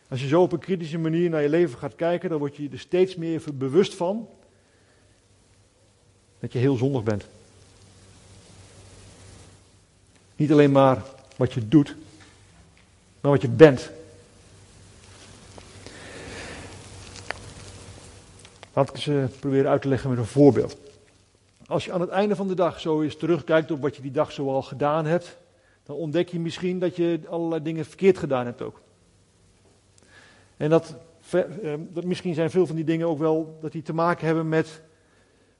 Als 0.08 0.20
je 0.20 0.28
zo 0.28 0.42
op 0.42 0.52
een 0.52 0.58
kritische 0.58 0.98
manier 0.98 1.30
naar 1.30 1.42
je 1.42 1.48
leven 1.48 1.78
gaat 1.78 1.94
kijken, 1.94 2.30
dan 2.30 2.38
word 2.38 2.56
je 2.56 2.68
er 2.72 2.78
steeds 2.78 3.16
meer 3.16 3.42
bewust 3.54 3.94
van 3.94 4.28
dat 6.38 6.52
je 6.52 6.58
heel 6.58 6.76
zondig 6.76 7.02
bent. 7.02 7.26
Niet 10.36 10.52
alleen 10.52 10.72
maar 10.72 11.02
wat 11.36 11.52
je 11.52 11.68
doet, 11.68 11.96
maar 13.20 13.30
wat 13.30 13.42
je 13.42 13.48
bent. 13.48 13.90
Laat 18.72 18.88
ik 18.88 18.94
eens 18.94 19.06
uh, 19.06 19.24
proberen 19.40 19.70
uit 19.70 19.82
te 19.82 19.88
leggen 19.88 20.10
met 20.10 20.18
een 20.18 20.24
voorbeeld. 20.24 20.85
Als 21.66 21.84
je 21.84 21.92
aan 21.92 22.00
het 22.00 22.10
einde 22.10 22.36
van 22.36 22.48
de 22.48 22.54
dag 22.54 22.80
zo 22.80 23.02
eens 23.02 23.16
terugkijkt 23.16 23.70
op 23.70 23.80
wat 23.80 23.96
je 23.96 24.02
die 24.02 24.10
dag 24.10 24.32
zoal 24.32 24.62
gedaan 24.62 25.06
hebt, 25.06 25.38
dan 25.82 25.96
ontdek 25.96 26.28
je 26.28 26.40
misschien 26.40 26.78
dat 26.78 26.96
je 26.96 27.20
allerlei 27.28 27.62
dingen 27.62 27.84
verkeerd 27.84 28.18
gedaan 28.18 28.46
hebt 28.46 28.62
ook. 28.62 28.80
En 30.56 30.70
dat, 30.70 30.96
ehm, 31.30 31.80
dat, 31.88 32.04
misschien 32.04 32.34
zijn 32.34 32.50
veel 32.50 32.66
van 32.66 32.76
die 32.76 32.84
dingen 32.84 33.08
ook 33.08 33.18
wel 33.18 33.58
dat 33.60 33.72
die 33.72 33.82
te 33.82 33.94
maken 33.94 34.26
hebben 34.26 34.48
met 34.48 34.82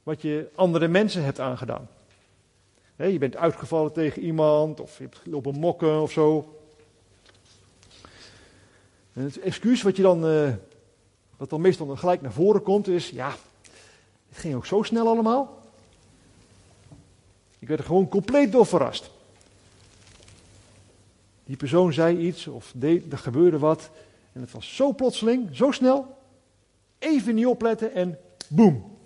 wat 0.03 0.23
je 0.23 0.49
andere 0.55 0.89
mensen 0.89 1.25
hebt 1.25 1.41
aangedaan. 1.41 1.89
je 2.97 3.19
bent 3.19 3.37
uitgevallen 3.37 3.93
tegen 3.93 4.23
iemand, 4.23 4.81
of 4.81 4.99
je 4.99 5.05
hebt 5.05 5.21
lopen 5.25 5.59
mokken 5.59 6.03
of 6.03 6.13
zo. 6.13 6.57
En 9.13 9.23
het 9.23 9.41
excuus 9.41 9.83
wat 9.83 9.97
je 9.97 10.03
dan, 10.03 10.27
uh, 10.31 10.53
wat 11.37 11.51
dan 11.51 11.61
meestal 11.61 11.87
dan 11.87 11.99
gelijk 11.99 12.21
naar 12.21 12.33
voren 12.33 12.63
komt, 12.63 12.89
is: 12.89 13.11
ja, 13.11 13.35
het 14.29 14.39
ging 14.39 14.55
ook 14.55 14.67
zo 14.67 14.83
snel 14.83 15.09
allemaal. 15.09 15.65
Ik 17.59 17.69
werd 17.69 17.81
er 17.81 17.87
gewoon 17.87 18.09
compleet 18.09 18.53
door 18.53 18.67
verrast. 18.67 19.11
Die 21.45 21.57
persoon 21.57 21.93
zei 21.93 22.19
iets 22.19 22.47
of 22.47 22.73
deed, 22.75 23.13
er 23.13 23.19
gebeurde 23.19 23.59
wat. 23.59 23.91
En 24.33 24.41
het 24.41 24.53
was 24.53 24.77
zo 24.77 24.93
plotseling, 24.93 25.49
zo 25.53 25.71
snel. 25.71 26.19
Even 26.99 27.35
niet 27.35 27.47
opletten 27.47 27.95
en 27.95 28.19
boem. 28.49 28.97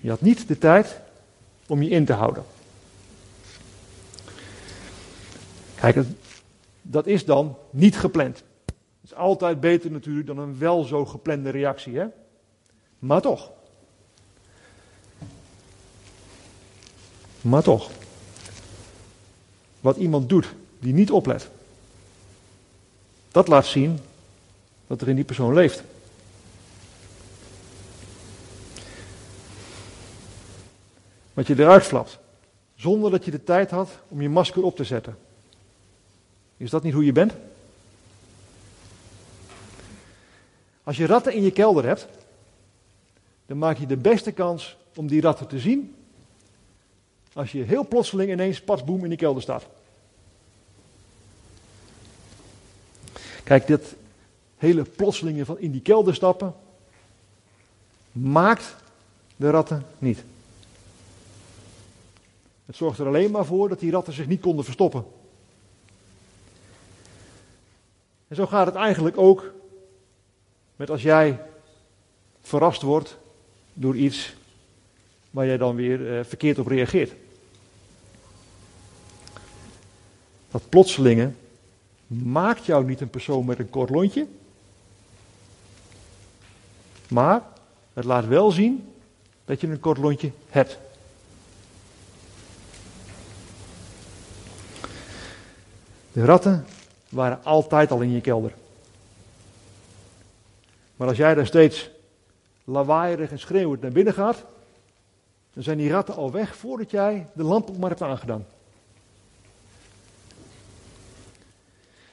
Je 0.00 0.10
had 0.10 0.20
niet 0.20 0.48
de 0.48 0.58
tijd 0.58 1.00
om 1.66 1.82
je 1.82 1.90
in 1.90 2.04
te 2.04 2.12
houden. 2.12 2.44
Kijk, 5.74 6.06
dat 6.82 7.06
is 7.06 7.24
dan 7.24 7.56
niet 7.70 7.96
gepland. 7.96 8.36
Het 8.64 9.12
is 9.12 9.14
altijd 9.14 9.60
beter 9.60 9.90
natuurlijk 9.90 10.26
dan 10.26 10.38
een 10.38 10.58
wel 10.58 10.82
zo 10.82 11.04
geplande 11.04 11.50
reactie, 11.50 11.98
hè? 11.98 12.06
Maar 12.98 13.20
toch. 13.20 13.52
Maar 17.44 17.62
toch. 17.62 17.90
Wat 19.80 19.96
iemand 19.96 20.28
doet 20.28 20.46
die 20.78 20.92
niet 20.92 21.10
oplet. 21.10 21.48
Dat 23.30 23.48
laat 23.48 23.66
zien 23.66 23.98
dat 24.86 25.00
er 25.00 25.08
in 25.08 25.14
die 25.14 25.24
persoon 25.24 25.54
leeft. 25.54 25.82
Wat 31.34 31.46
je 31.46 31.58
eruit 31.58 31.84
flapt, 31.84 32.18
zonder 32.74 33.10
dat 33.10 33.24
je 33.24 33.30
de 33.30 33.44
tijd 33.44 33.70
had 33.70 33.90
om 34.08 34.22
je 34.22 34.28
masker 34.28 34.62
op 34.62 34.76
te 34.76 34.84
zetten. 34.84 35.18
Is 36.56 36.70
dat 36.70 36.82
niet 36.82 36.94
hoe 36.94 37.04
je 37.04 37.12
bent? 37.12 37.32
Als 40.82 40.96
je 40.96 41.06
ratten 41.06 41.32
in 41.32 41.42
je 41.42 41.50
kelder 41.50 41.84
hebt, 41.84 42.06
dan 43.46 43.58
maak 43.58 43.78
je 43.78 43.86
de 43.86 43.96
beste 43.96 44.32
kans 44.32 44.76
om 44.94 45.06
die 45.06 45.20
ratten 45.20 45.46
te 45.46 45.58
zien. 45.58 45.94
Als 47.34 47.52
je 47.52 47.62
heel 47.62 47.88
plotseling 47.88 48.30
ineens 48.30 48.60
pasboom 48.60 49.02
in 49.02 49.08
die 49.08 49.18
kelder 49.18 49.42
staat. 49.42 49.66
Kijk, 53.44 53.66
dit 53.66 53.94
hele 54.56 54.82
plotselinge 54.82 55.44
van 55.44 55.58
in 55.58 55.70
die 55.70 55.80
kelder 55.80 56.14
stappen 56.14 56.54
maakt 58.12 58.76
de 59.36 59.50
ratten 59.50 59.86
niet. 59.98 60.24
Het 62.66 62.76
zorgt 62.76 62.98
er 62.98 63.06
alleen 63.06 63.30
maar 63.30 63.44
voor 63.44 63.68
dat 63.68 63.80
die 63.80 63.90
ratten 63.90 64.12
zich 64.12 64.26
niet 64.26 64.40
konden 64.40 64.64
verstoppen. 64.64 65.04
En 68.28 68.36
zo 68.36 68.46
gaat 68.46 68.66
het 68.66 68.74
eigenlijk 68.74 69.18
ook 69.18 69.52
met 70.76 70.90
als 70.90 71.02
jij 71.02 71.40
verrast 72.40 72.82
wordt 72.82 73.16
door 73.72 73.96
iets 73.96 74.34
waar 75.30 75.46
jij 75.46 75.56
dan 75.56 75.76
weer 75.76 76.18
eh, 76.18 76.24
verkeerd 76.24 76.58
op 76.58 76.66
reageert. 76.66 77.12
Dat 80.54 80.68
plotselinge 80.68 81.32
maakt 82.06 82.64
jou 82.64 82.84
niet 82.84 83.00
een 83.00 83.10
persoon 83.10 83.44
met 83.44 83.58
een 83.58 83.70
kort 83.70 83.90
lontje. 83.90 84.26
Maar 87.08 87.42
het 87.92 88.04
laat 88.04 88.26
wel 88.26 88.50
zien 88.50 88.92
dat 89.44 89.60
je 89.60 89.66
een 89.66 89.80
kort 89.80 89.98
lontje 89.98 90.30
hebt. 90.48 90.78
De 96.12 96.24
ratten 96.24 96.66
waren 97.08 97.44
altijd 97.44 97.90
al 97.90 98.00
in 98.00 98.10
je 98.10 98.20
kelder. 98.20 98.54
Maar 100.96 101.08
als 101.08 101.16
jij 101.16 101.34
daar 101.34 101.46
steeds 101.46 101.90
lawaaierig 102.64 103.30
en 103.30 103.38
schreeuwend 103.38 103.82
naar 103.82 103.92
binnen 103.92 104.14
gaat, 104.14 104.44
dan 105.52 105.62
zijn 105.62 105.78
die 105.78 105.90
ratten 105.90 106.14
al 106.14 106.30
weg 106.30 106.56
voordat 106.56 106.90
jij 106.90 107.26
de 107.32 107.42
lamp 107.42 107.68
ook 107.68 107.76
maar 107.76 107.90
hebt 107.90 108.02
aangedaan. 108.02 108.46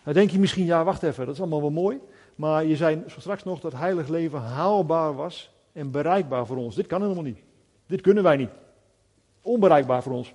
Dan 0.03 0.13
denk 0.13 0.29
je 0.29 0.39
misschien, 0.39 0.65
ja 0.65 0.83
wacht 0.83 1.03
even, 1.03 1.25
dat 1.25 1.33
is 1.33 1.41
allemaal 1.41 1.61
wel 1.61 1.69
mooi. 1.69 1.99
Maar 2.35 2.65
je 2.65 2.75
zei 2.75 3.03
straks 3.17 3.43
nog 3.43 3.59
dat 3.59 3.73
heilig 3.73 4.07
leven 4.07 4.39
haalbaar 4.39 5.15
was 5.15 5.51
en 5.71 5.91
bereikbaar 5.91 6.45
voor 6.45 6.57
ons. 6.57 6.75
Dit 6.75 6.87
kan 6.87 7.01
helemaal 7.01 7.23
niet. 7.23 7.39
Dit 7.85 8.01
kunnen 8.01 8.23
wij 8.23 8.37
niet. 8.37 8.49
Onbereikbaar 9.41 10.03
voor 10.03 10.13
ons. 10.13 10.33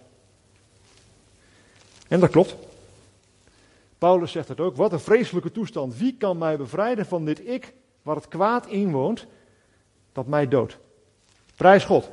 En 2.09 2.20
dat 2.20 2.31
klopt. 2.31 2.57
Paulus 3.98 4.33
zegt 4.33 4.48
het 4.48 4.61
ook. 4.61 4.76
Wat 4.76 4.92
een 4.92 5.00
vreselijke 5.00 5.52
toestand. 5.52 5.96
Wie 5.96 6.16
kan 6.16 6.38
mij 6.38 6.57
bevrijden 6.57 7.07
van 7.07 7.24
dit 7.24 7.48
ik 7.48 7.74
waar 8.02 8.16
het 8.16 8.29
kwaad 8.29 8.66
in 8.66 8.92
woont 8.92 9.26
dat 10.12 10.26
mij 10.26 10.48
doodt? 10.48 10.79
Prijs 11.57 11.85
God. 11.85 12.11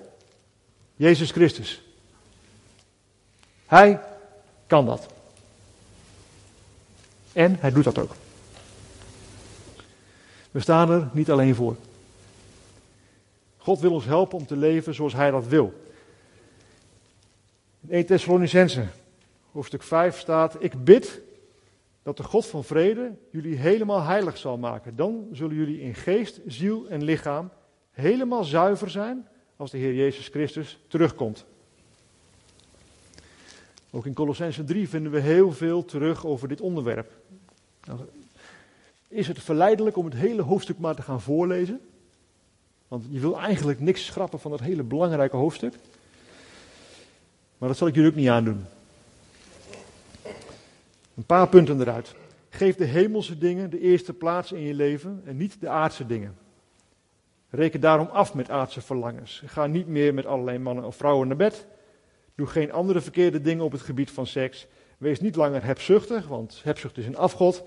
Jezus 0.95 1.31
Christus. 1.31 1.81
Hij 3.65 3.99
kan 4.67 4.85
dat. 4.85 5.12
En 7.33 7.57
hij 7.59 7.71
doet 7.71 7.83
dat 7.83 7.97
ook. 7.97 8.11
We 10.51 10.59
staan 10.59 10.91
er 10.91 11.09
niet 11.13 11.31
alleen 11.31 11.55
voor. 11.55 11.75
God 13.57 13.79
wil 13.79 13.91
ons 13.91 14.05
helpen 14.05 14.37
om 14.37 14.45
te 14.45 14.57
leven 14.57 14.93
zoals 14.93 15.13
hij 15.13 15.31
dat 15.31 15.47
wil. 15.47 15.73
In 17.81 17.89
1 17.89 18.05
Thessalonicense, 18.05 18.85
hoofdstuk 19.51 19.83
5 19.83 20.19
staat: 20.19 20.55
Ik 20.59 20.83
bid 20.83 21.21
dat 22.03 22.17
de 22.17 22.23
God 22.23 22.45
van 22.45 22.63
vrede 22.63 23.11
jullie 23.29 23.55
helemaal 23.55 24.01
heilig 24.01 24.37
zal 24.37 24.57
maken. 24.57 24.95
Dan 24.95 25.27
zullen 25.31 25.55
jullie 25.55 25.81
in 25.81 25.95
geest, 25.95 26.39
ziel 26.45 26.87
en 26.87 27.03
lichaam 27.03 27.49
helemaal 27.91 28.43
zuiver 28.43 28.89
zijn 28.89 29.27
als 29.55 29.71
de 29.71 29.77
Heer 29.77 29.93
Jezus 29.93 30.27
Christus 30.27 30.79
terugkomt. 30.87 31.45
Ook 33.95 34.05
in 34.05 34.13
Colossense 34.13 34.63
3 34.63 34.89
vinden 34.89 35.11
we 35.11 35.19
heel 35.19 35.51
veel 35.51 35.85
terug 35.85 36.25
over 36.25 36.47
dit 36.47 36.61
onderwerp. 36.61 37.11
Nou, 37.83 37.99
is 39.07 39.27
het 39.27 39.39
verleidelijk 39.39 39.97
om 39.97 40.05
het 40.05 40.13
hele 40.13 40.41
hoofdstuk 40.41 40.79
maar 40.79 40.95
te 40.95 41.01
gaan 41.01 41.21
voorlezen? 41.21 41.81
Want 42.87 43.05
je 43.09 43.19
wil 43.19 43.39
eigenlijk 43.39 43.79
niks 43.79 44.05
schrappen 44.05 44.39
van 44.39 44.51
dat 44.51 44.59
hele 44.59 44.83
belangrijke 44.83 45.35
hoofdstuk. 45.35 45.73
Maar 47.57 47.69
dat 47.69 47.77
zal 47.77 47.87
ik 47.87 47.95
jullie 47.95 48.09
ook 48.09 48.15
niet 48.15 48.29
aandoen. 48.29 48.65
Een 51.15 51.25
paar 51.25 51.47
punten 51.47 51.81
eruit. 51.81 52.15
Geef 52.49 52.75
de 52.75 52.85
hemelse 52.85 53.37
dingen 53.37 53.69
de 53.69 53.79
eerste 53.79 54.13
plaats 54.13 54.51
in 54.51 54.61
je 54.61 54.73
leven 54.73 55.21
en 55.25 55.37
niet 55.37 55.57
de 55.59 55.69
aardse 55.69 56.05
dingen. 56.05 56.37
Reken 57.49 57.79
daarom 57.79 58.07
af 58.07 58.33
met 58.33 58.49
aardse 58.49 58.81
verlangens. 58.81 59.43
Ga 59.45 59.65
niet 59.65 59.87
meer 59.87 60.13
met 60.13 60.25
allerlei 60.25 60.57
mannen 60.57 60.83
of 60.83 60.95
vrouwen 60.95 61.27
naar 61.27 61.37
bed. 61.37 61.67
Doe 62.35 62.47
geen 62.47 62.71
andere 62.71 63.01
verkeerde 63.01 63.41
dingen 63.41 63.65
op 63.65 63.71
het 63.71 63.81
gebied 63.81 64.11
van 64.11 64.27
seks. 64.27 64.67
Wees 64.97 65.19
niet 65.19 65.35
langer 65.35 65.63
hebzuchtig, 65.63 66.27
want 66.27 66.61
hebzucht 66.63 66.97
is 66.97 67.05
een 67.05 67.17
afgod. 67.17 67.63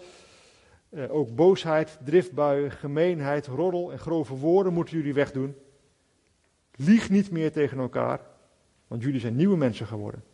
Eh, 0.89 1.15
ook 1.15 1.35
boosheid, 1.35 1.99
driftbuien, 2.05 2.71
gemeenheid, 2.71 3.47
roddel 3.47 3.93
en 3.93 3.99
grove 3.99 4.35
woorden 4.35 4.73
moeten 4.73 4.97
jullie 4.97 5.15
wegdoen. 5.15 5.57
Lieg 6.75 7.11
niet 7.11 7.31
meer 7.31 7.53
tegen 7.53 7.79
elkaar, 7.79 8.21
want 8.87 9.03
jullie 9.03 9.21
zijn 9.21 9.37
nieuwe 9.37 9.57
mensen 9.57 9.87
geworden. 9.87 10.25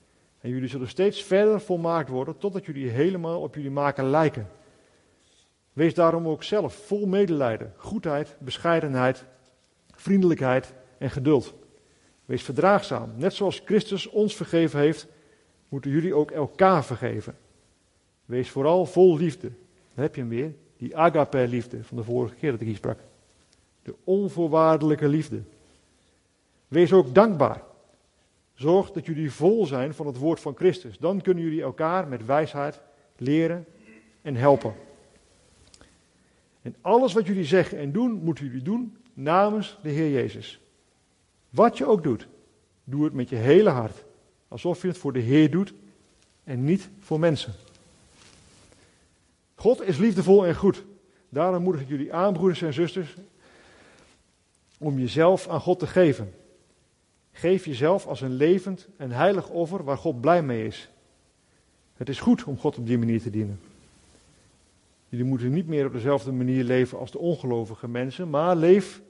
En 0.40 0.50
jullie 0.50 0.68
zullen 0.68 0.88
steeds 0.88 1.22
verder 1.22 1.60
volmaakt 1.60 2.08
worden 2.08 2.38
totdat 2.38 2.64
jullie 2.64 2.88
helemaal 2.88 3.40
op 3.40 3.54
jullie 3.54 3.70
maken 3.70 4.10
lijken. 4.10 4.48
Wees 5.72 5.94
daarom 5.94 6.28
ook 6.28 6.42
zelf 6.42 6.74
vol 6.74 7.06
medelijden, 7.06 7.72
goedheid, 7.76 8.36
bescheidenheid, 8.38 9.24
vriendelijkheid 9.94 10.74
en 10.98 11.10
geduld. 11.10 11.54
Wees 12.32 12.42
verdraagzaam. 12.42 13.12
Net 13.16 13.34
zoals 13.34 13.62
Christus 13.64 14.08
ons 14.08 14.36
vergeven 14.36 14.80
heeft, 14.80 15.06
moeten 15.68 15.90
jullie 15.90 16.14
ook 16.14 16.30
elkaar 16.30 16.84
vergeven. 16.84 17.36
Wees 18.24 18.50
vooral 18.50 18.86
vol 18.86 19.16
liefde. 19.16 19.48
Daar 19.94 20.04
heb 20.04 20.14
je 20.14 20.20
hem 20.20 20.30
weer. 20.30 20.54
Die 20.76 20.96
agape-liefde 20.96 21.84
van 21.84 21.96
de 21.96 22.04
vorige 22.04 22.34
keer 22.34 22.50
dat 22.50 22.60
ik 22.60 22.66
hier 22.66 22.76
sprak. 22.76 22.98
De 23.82 23.94
onvoorwaardelijke 24.04 25.08
liefde. 25.08 25.42
Wees 26.68 26.92
ook 26.92 27.14
dankbaar. 27.14 27.62
Zorg 28.54 28.90
dat 28.90 29.06
jullie 29.06 29.32
vol 29.32 29.66
zijn 29.66 29.94
van 29.94 30.06
het 30.06 30.16
woord 30.16 30.40
van 30.40 30.56
Christus. 30.56 30.98
Dan 30.98 31.20
kunnen 31.20 31.44
jullie 31.44 31.62
elkaar 31.62 32.08
met 32.08 32.26
wijsheid 32.26 32.80
leren 33.16 33.66
en 34.22 34.36
helpen. 34.36 34.74
En 36.62 36.74
alles 36.80 37.12
wat 37.12 37.26
jullie 37.26 37.44
zeggen 37.44 37.78
en 37.78 37.92
doen, 37.92 38.12
moeten 38.12 38.44
jullie 38.44 38.62
doen 38.62 38.96
namens 39.14 39.78
de 39.82 39.90
Heer 39.90 40.10
Jezus. 40.10 40.61
Wat 41.52 41.78
je 41.78 41.86
ook 41.86 42.02
doet, 42.02 42.26
doe 42.84 43.04
het 43.04 43.12
met 43.12 43.28
je 43.28 43.36
hele 43.36 43.70
hart. 43.70 44.04
Alsof 44.48 44.82
je 44.82 44.88
het 44.88 44.98
voor 44.98 45.12
de 45.12 45.20
Heer 45.20 45.50
doet 45.50 45.74
en 46.44 46.64
niet 46.64 46.88
voor 47.00 47.20
mensen. 47.20 47.52
God 49.54 49.82
is 49.82 49.98
liefdevol 49.98 50.46
en 50.46 50.54
goed. 50.54 50.84
Daarom 51.28 51.62
moedig 51.62 51.82
ik 51.82 51.88
jullie 51.88 52.14
aan, 52.14 52.32
broeders 52.32 52.62
en 52.62 52.72
zusters, 52.72 53.14
om 54.78 54.98
jezelf 54.98 55.48
aan 55.48 55.60
God 55.60 55.78
te 55.78 55.86
geven. 55.86 56.34
Geef 57.32 57.64
jezelf 57.64 58.06
als 58.06 58.20
een 58.20 58.34
levend 58.34 58.88
en 58.96 59.10
heilig 59.10 59.48
offer 59.48 59.84
waar 59.84 59.98
God 59.98 60.20
blij 60.20 60.42
mee 60.42 60.66
is. 60.66 60.90
Het 61.94 62.08
is 62.08 62.20
goed 62.20 62.44
om 62.44 62.58
God 62.58 62.78
op 62.78 62.86
die 62.86 62.98
manier 62.98 63.22
te 63.22 63.30
dienen. 63.30 63.60
Jullie 65.08 65.26
moeten 65.26 65.52
niet 65.52 65.66
meer 65.66 65.86
op 65.86 65.92
dezelfde 65.92 66.32
manier 66.32 66.64
leven 66.64 66.98
als 66.98 67.10
de 67.10 67.18
ongelovige 67.18 67.88
mensen, 67.88 68.30
maar 68.30 68.56
leef 68.56 69.02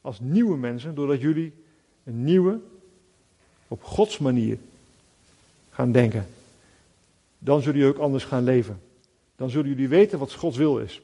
als 0.00 0.20
nieuwe 0.20 0.56
mensen 0.56 0.94
doordat 0.94 1.20
jullie 1.20 1.63
een 2.04 2.24
nieuwe, 2.24 2.60
op 3.68 3.82
Gods 3.82 4.18
manier 4.18 4.58
gaan 5.70 5.92
denken. 5.92 6.26
Dan 7.38 7.62
zullen 7.62 7.78
jullie 7.78 7.94
ook 7.94 8.02
anders 8.02 8.24
gaan 8.24 8.44
leven. 8.44 8.80
Dan 9.36 9.50
zullen 9.50 9.68
jullie 9.68 9.88
weten 9.88 10.18
wat 10.18 10.32
Gods 10.32 10.56
wil 10.56 10.78
is. 10.78 11.02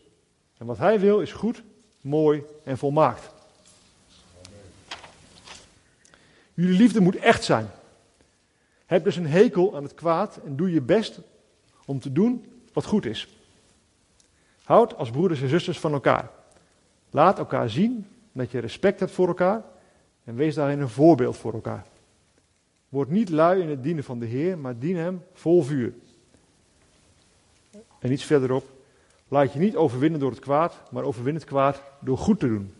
En 0.58 0.66
wat 0.66 0.78
Hij 0.78 1.00
wil 1.00 1.20
is 1.20 1.32
goed, 1.32 1.62
mooi 2.00 2.42
en 2.64 2.78
volmaakt. 2.78 3.30
Jullie 6.54 6.76
liefde 6.76 7.00
moet 7.00 7.16
echt 7.16 7.44
zijn. 7.44 7.70
Heb 8.86 9.04
dus 9.04 9.16
een 9.16 9.26
hekel 9.26 9.76
aan 9.76 9.82
het 9.82 9.94
kwaad 9.94 10.40
en 10.44 10.56
doe 10.56 10.72
je 10.72 10.80
best 10.80 11.20
om 11.84 12.00
te 12.00 12.12
doen 12.12 12.44
wat 12.72 12.84
goed 12.84 13.06
is. 13.06 13.28
Houd 14.62 14.96
als 14.96 15.10
broeders 15.10 15.42
en 15.42 15.48
zusters 15.48 15.78
van 15.78 15.92
elkaar. 15.92 16.30
Laat 17.10 17.38
elkaar 17.38 17.70
zien 17.70 18.06
dat 18.32 18.50
je 18.50 18.58
respect 18.58 19.00
hebt 19.00 19.12
voor 19.12 19.28
elkaar 19.28 19.62
en 20.30 20.36
wees 20.36 20.54
daarin 20.54 20.80
een 20.80 20.88
voorbeeld 20.88 21.36
voor 21.36 21.52
elkaar. 21.52 21.86
Word 22.88 23.10
niet 23.10 23.28
lui 23.28 23.60
in 23.60 23.68
het 23.68 23.82
dienen 23.82 24.04
van 24.04 24.18
de 24.18 24.26
Heer, 24.26 24.58
maar 24.58 24.78
dien 24.78 24.96
Hem 24.96 25.22
vol 25.32 25.62
vuur. 25.62 25.94
En 27.98 28.12
iets 28.12 28.24
verderop, 28.24 28.68
laat 29.28 29.52
je 29.52 29.58
niet 29.58 29.76
overwinnen 29.76 30.20
door 30.20 30.30
het 30.30 30.40
kwaad, 30.40 30.74
maar 30.90 31.02
overwin 31.02 31.34
het 31.34 31.44
kwaad 31.44 31.82
door 32.00 32.18
goed 32.18 32.40
te 32.40 32.46
doen. 32.46 32.74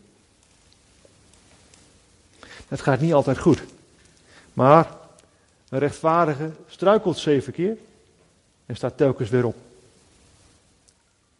Het 2.67 2.81
gaat 2.81 2.99
niet 2.99 3.13
altijd 3.13 3.37
goed. 3.37 3.63
Maar 4.53 4.97
een 5.69 5.79
rechtvaardige 5.79 6.51
struikelt 6.67 7.17
zeven 7.17 7.53
keer 7.53 7.77
en 8.65 8.75
staat 8.75 8.97
telkens 8.97 9.29
weer 9.29 9.45
op. 9.45 9.55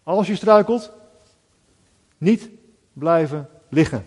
Als 0.04 0.28
je 0.28 0.36
struikelt, 0.36 0.92
niet 2.18 2.50
blijven 2.94 3.50
liggen. 3.70 4.06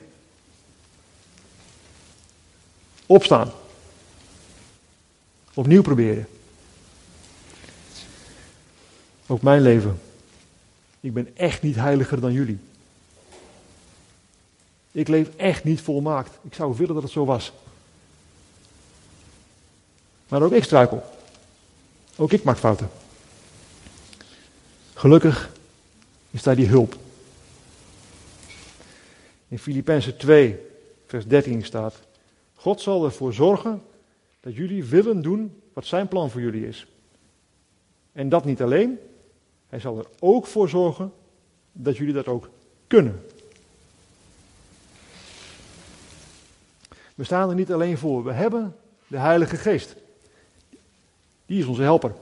Opstaan. 3.07 3.53
Opnieuw 5.55 5.83
proberen. 5.83 6.29
Ook 9.27 9.43
mijn 9.43 9.63
leven. 9.63 10.01
Ik 11.01 11.15
ben 11.15 11.37
echt 11.37 11.63
niet 11.63 11.77
heiliger 11.77 12.21
dan 12.21 12.33
jullie. 12.33 12.59
Ik 14.93 15.09
leef 15.09 15.29
echt 15.37 15.65
niet 15.65 15.81
volmaakt. 15.81 16.39
Ik 16.43 16.55
zou 16.55 16.77
willen 16.77 16.95
dat 16.95 17.03
het 17.03 17.13
zo 17.13 17.25
was. 17.25 17.53
Maar 20.29 20.43
ook 20.43 20.53
ik 20.53 20.65
struikel. 20.65 21.03
Ook 22.17 22.33
ik 22.33 22.43
maak 22.43 22.59
fouten. 22.59 22.91
Gelukkig 24.95 25.51
is 26.31 26.43
daar 26.43 26.57
die 26.57 26.67
hulp. 26.67 26.97
In 29.49 29.59
Filippenzen 29.59 30.17
2, 30.17 30.59
vers 31.07 31.27
13 31.27 31.65
staat: 31.65 31.95
God 32.65 32.81
zal 32.81 33.05
ervoor 33.05 33.33
zorgen 33.33 33.83
dat 34.41 34.55
jullie 34.55 34.85
willen 34.85 35.23
doen 35.23 35.63
wat 35.73 35.87
zijn 35.87 36.09
plan 36.09 36.31
voor 36.31 36.41
jullie 36.41 36.67
is. 36.67 36.87
En 38.13 38.29
dat 38.29 38.45
niet 38.45 38.63
alleen, 38.63 38.99
hij 39.69 39.81
zal 39.81 39.99
er 39.99 40.07
ook 40.19 40.47
voor 40.47 40.69
zorgen 40.69 41.13
dat 41.73 41.97
jullie 41.97 42.13
dat 42.13 42.29
ook 42.29 42.51
kunnen. 42.87 43.25
We 47.15 47.25
staan 47.25 47.49
er 47.49 47.55
niet 47.55 47.73
alleen 47.73 47.99
voor, 47.99 48.25
we 48.25 48.33
hebben 48.33 48.77
de 49.07 49.19
Heilige 49.19 49.57
Geest. 49.57 49.95
Die 51.47 51.59
is 51.59 51.67
onze 51.67 51.83
helper. 51.83 52.15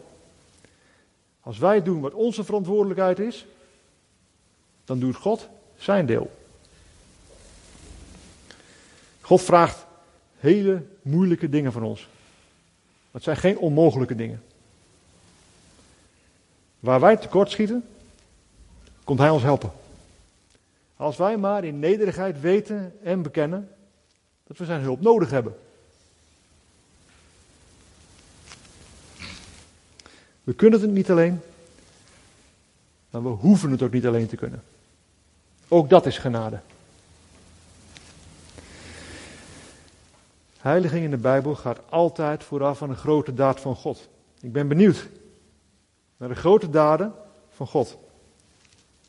Als 1.41 1.59
wij 1.59 1.83
doen 1.83 2.01
wat 2.01 2.15
onze 2.15 2.45
verantwoordelijkheid 2.45 3.19
is, 3.19 3.47
dan 4.85 4.99
doet 4.99 5.17
God 5.17 5.49
zijn 5.77 6.07
deel. 6.07 6.31
God 9.21 9.43
vraagt 9.43 9.91
hele 10.43 10.83
moeilijke 11.03 11.49
dingen 11.49 11.73
van 11.73 11.83
ons. 11.83 12.09
Dat 13.11 13.23
zijn 13.23 13.37
geen 13.37 13.59
onmogelijke 13.59 14.15
dingen. 14.15 14.43
Waar 16.81 17.01
wij 17.01 17.17
tekort 17.17 17.51
schieten, 17.51 17.85
komt 19.05 19.19
Hij 19.19 19.31
ons 19.31 19.43
helpen. 19.43 19.73
Als 20.97 21.17
wij 21.17 21.37
maar 21.37 21.65
in 21.65 21.79
nederigheid 21.79 22.41
weten 22.41 22.95
en 23.03 23.23
bekennen 23.23 23.69
dat 24.47 24.57
we 24.57 24.65
zijn 24.65 24.81
hulp 24.81 25.01
nodig 25.01 25.31
hebben. 25.31 25.57
We 30.45 30.55
kunnen 30.55 30.81
het 30.81 30.91
niet 30.91 31.11
alleen, 31.11 31.41
maar 33.11 33.23
we 33.23 33.29
hoeven 33.29 33.71
het 33.71 33.83
ook 33.83 33.93
niet 33.93 34.07
alleen 34.07 34.27
te 34.27 34.37
kunnen. 34.37 34.63
Ook 35.69 35.89
dat 35.91 36.07
is 36.07 36.19
genade. 36.19 36.61
Heiliging 40.63 41.05
in 41.05 41.11
de 41.11 41.17
Bijbel 41.17 41.55
gaat 41.55 41.79
altijd 41.89 42.45
vooraf 42.45 42.83
aan 42.83 42.91
een 42.91 42.97
grote 42.97 43.35
daad 43.35 43.61
van 43.61 43.77
God. 43.77 44.09
Ik 44.41 44.53
ben 44.53 44.69
benieuwd 44.69 45.09
naar 46.17 46.29
de 46.29 46.35
grote 46.35 46.71
daden 46.71 47.13
van 47.51 47.67
God. 47.67 47.99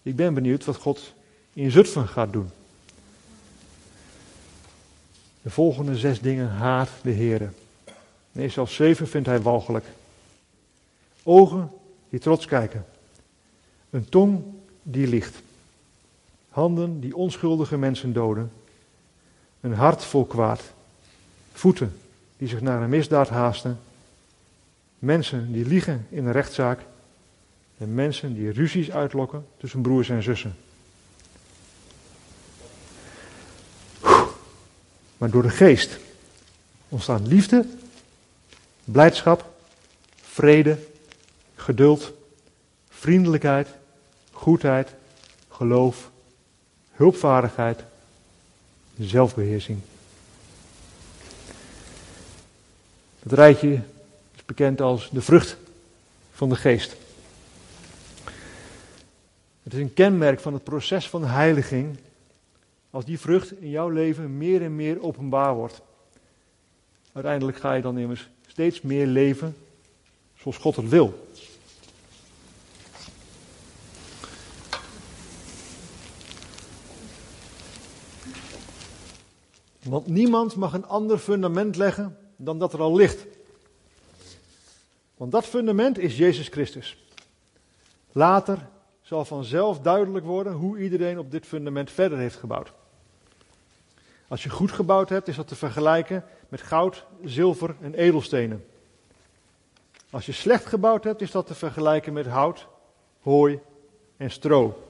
Ik 0.02 0.16
ben 0.16 0.34
benieuwd 0.34 0.66
wat 0.66 0.76
God 0.76 1.14
in 1.54 1.72
Zutphen 1.72 2.08
gaat 2.08 2.34
doen. 2.34 2.50
De 5.42 5.50
volgende 5.50 5.98
zes 5.98 6.22
dingen 6.22 6.50
haat 6.50 6.90
de 7.02 7.12
Heer. 7.12 7.54
Nee, 8.32 8.50
zelfs 8.50 8.76
zeven 8.76 9.08
vindt 9.08 9.28
hij 9.28 9.42
walgelijk. 9.42 9.86
Ogen 11.24 11.72
die 12.10 12.20
trots 12.20 12.46
kijken. 12.46 12.86
Een 13.90 14.10
tong 14.10 14.44
die 14.84 15.08
liegt. 15.08 15.42
Handen 16.50 17.00
die 17.00 17.16
onschuldige 17.16 17.78
mensen 17.78 18.14
doden. 18.14 18.52
Een 19.62 19.74
hart 19.74 20.04
vol 20.04 20.26
kwaad. 20.26 20.74
Voeten 21.54 21.98
die 22.38 22.48
zich 22.48 22.62
naar 22.62 22.82
een 22.82 22.90
misdaad 22.90 23.30
haasten. 23.30 23.80
Mensen 25.00 25.52
die 25.52 25.66
liegen 25.66 26.08
in 26.10 26.26
een 26.26 26.32
rechtszaak. 26.32 26.80
En 27.78 27.94
mensen 27.94 28.34
die 28.34 28.52
ruzies 28.52 28.92
uitlokken 28.92 29.46
tussen 29.58 29.82
broers 29.82 30.10
en 30.10 30.24
zussen. 30.24 30.56
Maar 35.18 35.30
door 35.30 35.42
de 35.42 35.50
geest 35.50 36.00
ontstaan 36.90 37.28
liefde, 37.28 37.66
blijdschap, 38.84 39.54
vrede, 40.22 40.78
geduld, 41.56 42.12
vriendelijkheid, 42.90 43.68
goedheid, 44.32 44.94
geloof, 45.50 46.12
hulpvaardigheid, 46.92 47.84
zelfbeheersing. 49.00 49.80
Het 53.24 53.32
rijtje 53.32 53.82
is 54.36 54.46
bekend 54.46 54.82
als 54.82 55.10
de 55.10 55.22
vrucht 55.22 55.58
van 56.32 56.50
de 56.50 56.56
geest. 56.56 56.96
Het 59.64 59.74
is 59.74 59.80
een 59.80 59.94
kenmerk 59.94 60.40
van 60.40 60.54
het 60.54 60.64
proces 60.64 61.10
van 61.10 61.26
heiliging 61.26 61.98
als 62.90 63.06
die 63.06 63.20
vrucht 63.20 63.62
in 63.62 63.70
jouw 63.70 63.90
leven 63.90 64.38
meer 64.38 64.62
en 64.62 64.76
meer 64.76 65.04
openbaar 65.04 65.56
wordt. 65.56 65.82
Uiteindelijk 67.12 67.58
ga 67.58 67.74
je 67.74 67.82
dan 67.82 67.98
immers 67.98 68.30
steeds 68.48 68.82
meer 68.82 69.08
leven 69.08 69.56
zoals 70.36 70.58
God 70.58 70.76
het 70.76 70.90
wil. 70.90 71.28
Want 79.84 80.08
niemand 80.08 80.56
mag 80.56 80.74
een 80.74 80.86
ander 80.86 81.18
fundament 81.18 81.76
leggen 81.76 82.18
dan 82.36 82.60
dat 82.60 82.74
er 82.74 82.82
al 82.82 82.96
ligt. 82.96 83.26
Want 85.18 85.32
dat 85.32 85.46
fundament 85.46 85.98
is 85.98 86.18
Jezus 86.18 86.48
Christus. 86.48 86.98
Later 88.12 88.68
zal 89.02 89.26
vanzelf 89.26 89.80
duidelijk 89.80 90.26
worden 90.26 90.54
hoe 90.54 90.78
iedereen 90.78 91.20
op 91.20 91.32
dit 91.32 91.46
fundament 91.46 91.92
verder 91.92 92.18
heeft 92.18 92.36
gebouwd. 92.36 92.72
Als 94.28 94.44
je 94.44 94.50
goed 94.50 94.72
gebouwd 94.72 95.10
hebt, 95.10 95.28
is 95.28 95.36
dat 95.36 95.48
te 95.48 95.56
vergelijken 95.56 96.24
met 96.50 96.62
goud, 96.62 97.06
zilver 97.24 97.76
en 97.82 97.94
edelstenen. 97.94 98.66
Als 100.10 100.26
je 100.26 100.32
slecht 100.32 100.66
gebouwd 100.66 101.04
hebt, 101.04 101.22
is 101.22 101.32
dat 101.32 101.48
te 101.48 101.56
vergelijken 101.56 102.14
met 102.14 102.26
hout, 102.26 102.68
hooi 103.22 103.60
en 104.18 104.32
stro. 104.32 104.84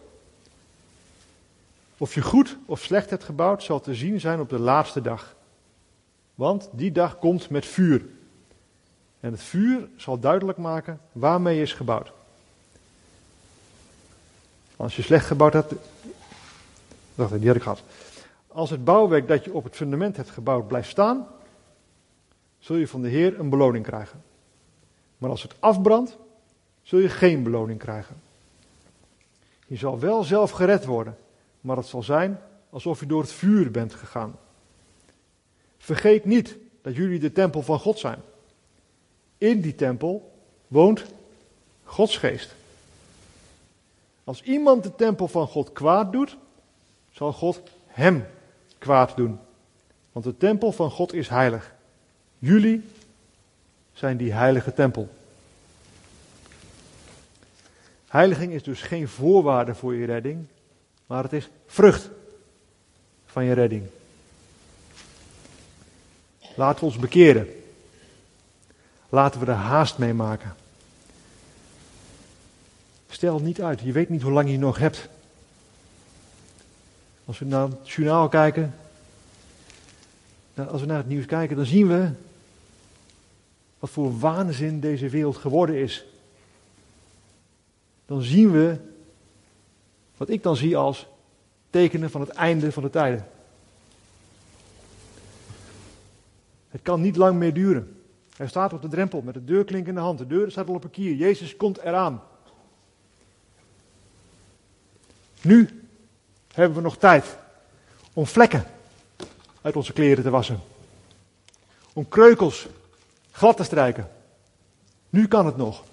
Of 1.98 2.14
je 2.14 2.22
goed 2.22 2.58
of 2.66 2.80
slecht 2.80 3.10
hebt 3.10 3.24
gebouwd, 3.24 3.64
zal 3.64 3.80
te 3.80 3.96
zien 3.96 4.20
zijn 4.20 4.40
op 4.40 4.50
de 4.50 4.60
laatste 4.60 5.02
dag. 5.02 5.36
Want 6.36 6.70
die 6.72 6.92
dag 6.92 7.18
komt 7.20 7.50
met 7.50 7.66
vuur. 7.66 8.06
En 9.20 9.32
het 9.32 9.42
vuur 9.42 9.88
zal 9.96 10.20
duidelijk 10.20 10.58
maken 10.58 11.00
waarmee 11.12 11.56
je 11.56 11.62
is 11.62 11.74
gebouwd. 11.74 12.12
Als 14.76 14.96
je 14.96 15.02
slecht 15.02 15.26
gebouwd 15.26 15.54
hebt. 15.54 15.74
Wacht, 17.16 17.40
die 17.40 17.48
had 17.48 17.56
ik 17.56 17.62
gehad. 17.62 17.84
Als 18.48 18.70
het 18.70 18.84
bouwwerk 18.84 19.28
dat 19.28 19.46
je 19.46 19.54
op 19.54 19.64
het 19.64 19.76
fundament 19.76 20.18
hebt 20.18 20.30
gebouwd 20.30 20.68
blijft 20.68 20.90
staan, 20.90 21.28
zul 22.60 22.76
je 22.76 22.88
van 22.88 23.02
de 23.02 23.08
Heer 23.08 23.40
een 23.40 23.50
beloning 23.50 23.86
krijgen. 23.86 24.24
Maar 25.18 25.30
als 25.30 25.44
het 25.44 25.56
afbrandt, 25.60 26.18
zul 26.82 27.00
je 27.00 27.10
geen 27.10 27.44
beloning 27.44 27.80
krijgen. 27.80 28.16
Je 29.68 29.76
zal 29.76 30.00
wel 30.00 30.24
zelf 30.24 30.52
gered 30.52 30.86
worden, 30.86 31.18
maar 31.62 31.78
het 31.78 31.86
zal 31.86 32.04
zijn 32.04 32.40
alsof 32.70 33.00
je 33.00 33.06
door 33.06 33.22
het 33.22 33.32
vuur 33.32 33.72
bent 33.72 33.94
gegaan. 33.94 34.36
Vergeet 35.84 36.26
niet 36.26 36.58
dat 36.82 36.96
jullie 36.96 37.20
de 37.20 37.32
tempel 37.32 37.62
van 37.62 37.80
God 37.80 38.00
zijn. 38.00 38.20
In 39.38 39.62
die 39.62 39.76
tempel 39.76 40.32
woont 40.68 41.06
Gods 41.84 42.18
geest. 42.18 42.56
Als 44.24 44.42
iemand 44.42 44.84
de 44.84 44.96
tempel 44.96 45.28
van 45.28 45.48
God 45.48 45.72
kwaad 45.72 46.12
doet, 46.12 46.38
zal 47.12 47.34
God 47.34 47.62
hem 47.88 48.26
kwaad 48.78 49.16
doen. 49.16 49.40
Want 50.12 50.26
de 50.26 50.38
tempel 50.38 50.72
van 50.72 50.92
God 50.92 51.14
is 51.14 51.30
heilig. 51.30 51.74
Jullie 52.40 52.84
zijn 53.94 54.18
die 54.18 54.34
heilige 54.34 54.74
tempel. 54.74 55.10
Heiliging 58.08 58.54
is 58.54 58.64
dus 58.64 58.82
geen 58.82 59.08
voorwaarde 59.08 59.76
voor 59.76 59.96
je 59.96 60.06
redding, 60.06 60.46
maar 61.06 61.24
het 61.24 61.34
is 61.34 61.50
vrucht 61.66 62.10
van 63.26 63.44
je 63.44 63.54
redding. 63.54 63.88
Laten 66.56 66.80
we 66.80 66.86
ons 66.86 66.98
bekeren. 66.98 67.48
Laten 69.10 69.40
we 69.40 69.46
er 69.46 69.54
haast 69.54 69.98
mee 69.98 70.14
maken. 70.14 70.56
Stel 73.10 73.40
niet 73.40 73.62
uit, 73.62 73.80
je 73.80 73.92
weet 73.92 74.10
niet 74.10 74.22
hoe 74.22 74.32
lang 74.32 74.50
je 74.50 74.58
nog 74.58 74.78
hebt. 74.78 75.10
Als 77.26 77.40
we 77.40 77.46
naar 77.46 77.68
het 77.68 77.90
journaal 77.90 78.28
kijken, 78.30 78.76
nou, 80.54 80.70
als 80.70 80.82
we 80.82 80.88
naar 80.88 80.98
het 80.98 81.08
nieuws 81.08 81.26
kijken, 81.26 81.56
dan 81.56 81.66
zien 81.66 81.88
we 81.88 82.10
wat 83.80 83.90
voor 83.90 84.20
waanzin 84.20 84.80
deze 84.80 85.10
wereld 85.10 85.38
geworden 85.38 85.76
is. 85.76 86.06
Dan 88.06 88.22
zien 88.22 88.52
we 88.52 88.78
wat 90.18 90.30
ik 90.30 90.44
dan 90.44 90.56
zie 90.56 90.78
als 90.78 91.08
tekenen 91.70 92.10
van 92.10 92.22
het 92.22 92.30
einde 92.30 92.72
van 92.72 92.84
de 92.84 92.90
tijden. 92.90 93.28
Het 96.74 96.82
kan 96.82 97.02
niet 97.02 97.16
lang 97.16 97.38
meer 97.38 97.54
duren. 97.54 98.04
Hij 98.38 98.48
staat 98.48 98.74
op 98.74 98.82
de 98.82 98.88
drempel 98.88 99.22
met 99.22 99.34
de 99.34 99.44
deurklink 99.44 99.88
in 99.88 99.94
de 99.94 100.00
hand. 100.00 100.18
De 100.18 100.28
deur 100.28 100.52
staat 100.52 100.68
al 100.68 100.74
op 100.74 100.84
een 100.84 100.90
kier. 100.90 101.16
Jezus 101.16 101.56
komt 101.56 101.80
eraan. 101.80 102.24
Nu 105.42 105.84
hebben 106.54 106.78
we 106.78 106.84
nog 106.84 106.98
tijd 106.98 107.38
om 108.14 108.26
vlekken 108.26 108.64
uit 109.62 109.76
onze 109.76 109.94
kleren 109.94 110.24
te 110.24 110.30
wassen. 110.30 110.60
Om 111.94 112.10
kreukels 112.10 112.68
glad 113.32 113.58
te 113.58 113.64
strijken. 113.64 114.10
Nu 115.10 115.28
kan 115.28 115.46
het 115.46 115.58
nog. 115.58 115.84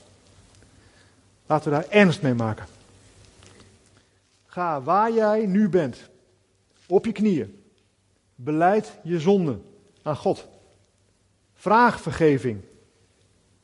Laten 1.47 1.71
we 1.71 1.79
daar 1.79 1.89
ernst 1.89 2.23
mee 2.23 2.35
maken. 2.35 2.67
Ga 4.47 4.83
waar 4.83 5.13
jij 5.13 5.47
nu 5.47 5.69
bent, 5.69 5.99
op 6.87 7.05
je 7.05 7.13
knieën. 7.13 7.65
Beleid 8.35 8.93
je 9.03 9.21
zonde 9.21 9.59
aan 10.03 10.17
God. 10.17 10.49
Vraag 11.61 12.01
vergeving. 12.01 12.61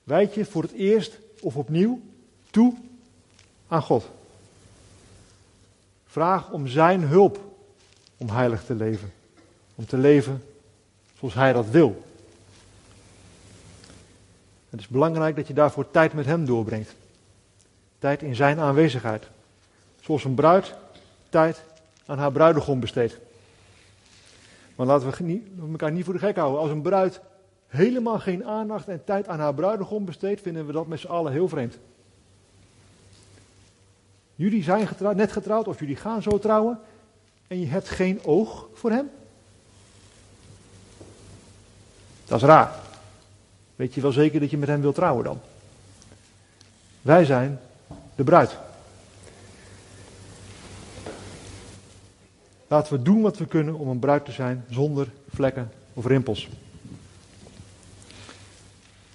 Wijd 0.02 0.34
je 0.34 0.44
voor 0.44 0.62
het 0.62 0.72
eerst 0.72 1.18
of 1.40 1.56
opnieuw 1.56 2.00
toe 2.50 2.74
aan 3.68 3.82
God. 3.82 4.10
Vraag 6.06 6.50
om 6.50 6.66
Zijn 6.66 7.00
hulp 7.00 7.40
om 8.16 8.28
heilig 8.28 8.64
te 8.64 8.74
leven. 8.74 9.12
Om 9.74 9.86
te 9.86 9.96
leven 9.96 10.42
zoals 11.18 11.34
Hij 11.34 11.52
dat 11.52 11.68
wil. 11.68 12.04
Het 14.70 14.80
is 14.80 14.88
belangrijk 14.88 15.36
dat 15.36 15.46
je 15.46 15.54
daarvoor 15.54 15.90
tijd 15.90 16.12
met 16.12 16.26
Hem 16.26 16.44
doorbrengt. 16.44 16.94
Tijd 17.98 18.22
in 18.22 18.34
Zijn 18.34 18.58
aanwezigheid. 18.58 19.26
Zoals 20.00 20.24
een 20.24 20.34
bruid 20.34 20.74
tijd 21.28 21.62
aan 22.06 22.18
haar 22.18 22.32
bruidegom 22.32 22.80
besteedt. 22.80 23.18
Maar 24.74 24.86
laten 24.86 25.10
we 25.10 25.22
niet, 25.22 25.46
elkaar 25.70 25.92
niet 25.92 26.04
voor 26.04 26.14
de 26.14 26.20
gek 26.20 26.36
houden. 26.36 26.60
Als 26.60 26.70
een 26.70 26.82
bruid 26.82 27.20
helemaal 27.76 28.18
geen 28.18 28.44
aandacht 28.44 28.88
en 28.88 29.04
tijd 29.04 29.28
aan 29.28 29.40
haar 29.40 29.54
bruidegom 29.54 30.04
besteedt, 30.04 30.40
vinden 30.40 30.66
we 30.66 30.72
dat 30.72 30.86
met 30.86 31.00
z'n 31.00 31.06
allen 31.06 31.32
heel 31.32 31.48
vreemd. 31.48 31.78
Jullie 34.34 34.62
zijn 34.62 34.86
getrouwd, 34.86 35.16
net 35.16 35.32
getrouwd 35.32 35.68
of 35.68 35.78
jullie 35.78 35.96
gaan 35.96 36.22
zo 36.22 36.38
trouwen 36.38 36.78
en 37.46 37.60
je 37.60 37.66
hebt 37.66 37.88
geen 37.88 38.24
oog 38.24 38.68
voor 38.72 38.90
hem? 38.90 39.10
Dat 42.24 42.42
is 42.42 42.46
raar. 42.46 42.72
Weet 43.76 43.94
je 43.94 44.00
wel 44.00 44.12
zeker 44.12 44.40
dat 44.40 44.50
je 44.50 44.58
met 44.58 44.68
hem 44.68 44.80
wilt 44.80 44.94
trouwen 44.94 45.24
dan? 45.24 45.40
Wij 47.02 47.24
zijn 47.24 47.60
de 48.14 48.24
bruid. 48.24 48.56
Laten 52.66 52.92
we 52.92 53.02
doen 53.02 53.22
wat 53.22 53.38
we 53.38 53.46
kunnen 53.46 53.74
om 53.74 53.88
een 53.88 53.98
bruid 53.98 54.24
te 54.24 54.32
zijn 54.32 54.64
zonder 54.70 55.12
vlekken 55.28 55.72
of 55.94 56.06
rimpels. 56.06 56.48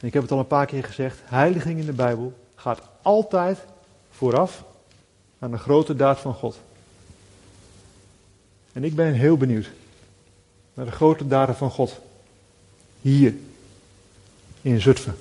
Ik 0.02 0.14
heb 0.14 0.22
het 0.22 0.32
al 0.32 0.40
een 0.40 0.48
paar 0.48 0.66
keer 0.66 0.84
gezegd, 0.84 1.20
heiliging 1.24 1.80
in 1.80 1.86
de 1.86 1.94
Bijbel 1.94 2.34
gaat 2.56 2.82
altijd 3.02 3.58
vooraf 4.12 4.64
aan 5.40 5.52
de 5.52 5.58
grote 5.58 5.96
daad 5.96 6.20
van 6.20 6.34
God. 6.34 6.60
En 8.74 8.84
ik 8.84 8.96
ben 8.96 9.14
heel 9.14 9.38
benieuwd 9.38 9.72
naar 10.74 10.86
de 10.86 10.92
grote 10.92 11.28
daden 11.28 11.56
van 11.56 11.72
God. 11.72 12.00
Hier 13.02 13.34
in 14.62 14.82
Zutphen. 14.82 15.16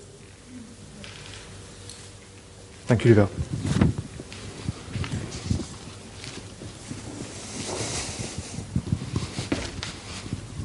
Dank 2.87 3.03
jullie 3.03 3.17
wel. 3.17 3.29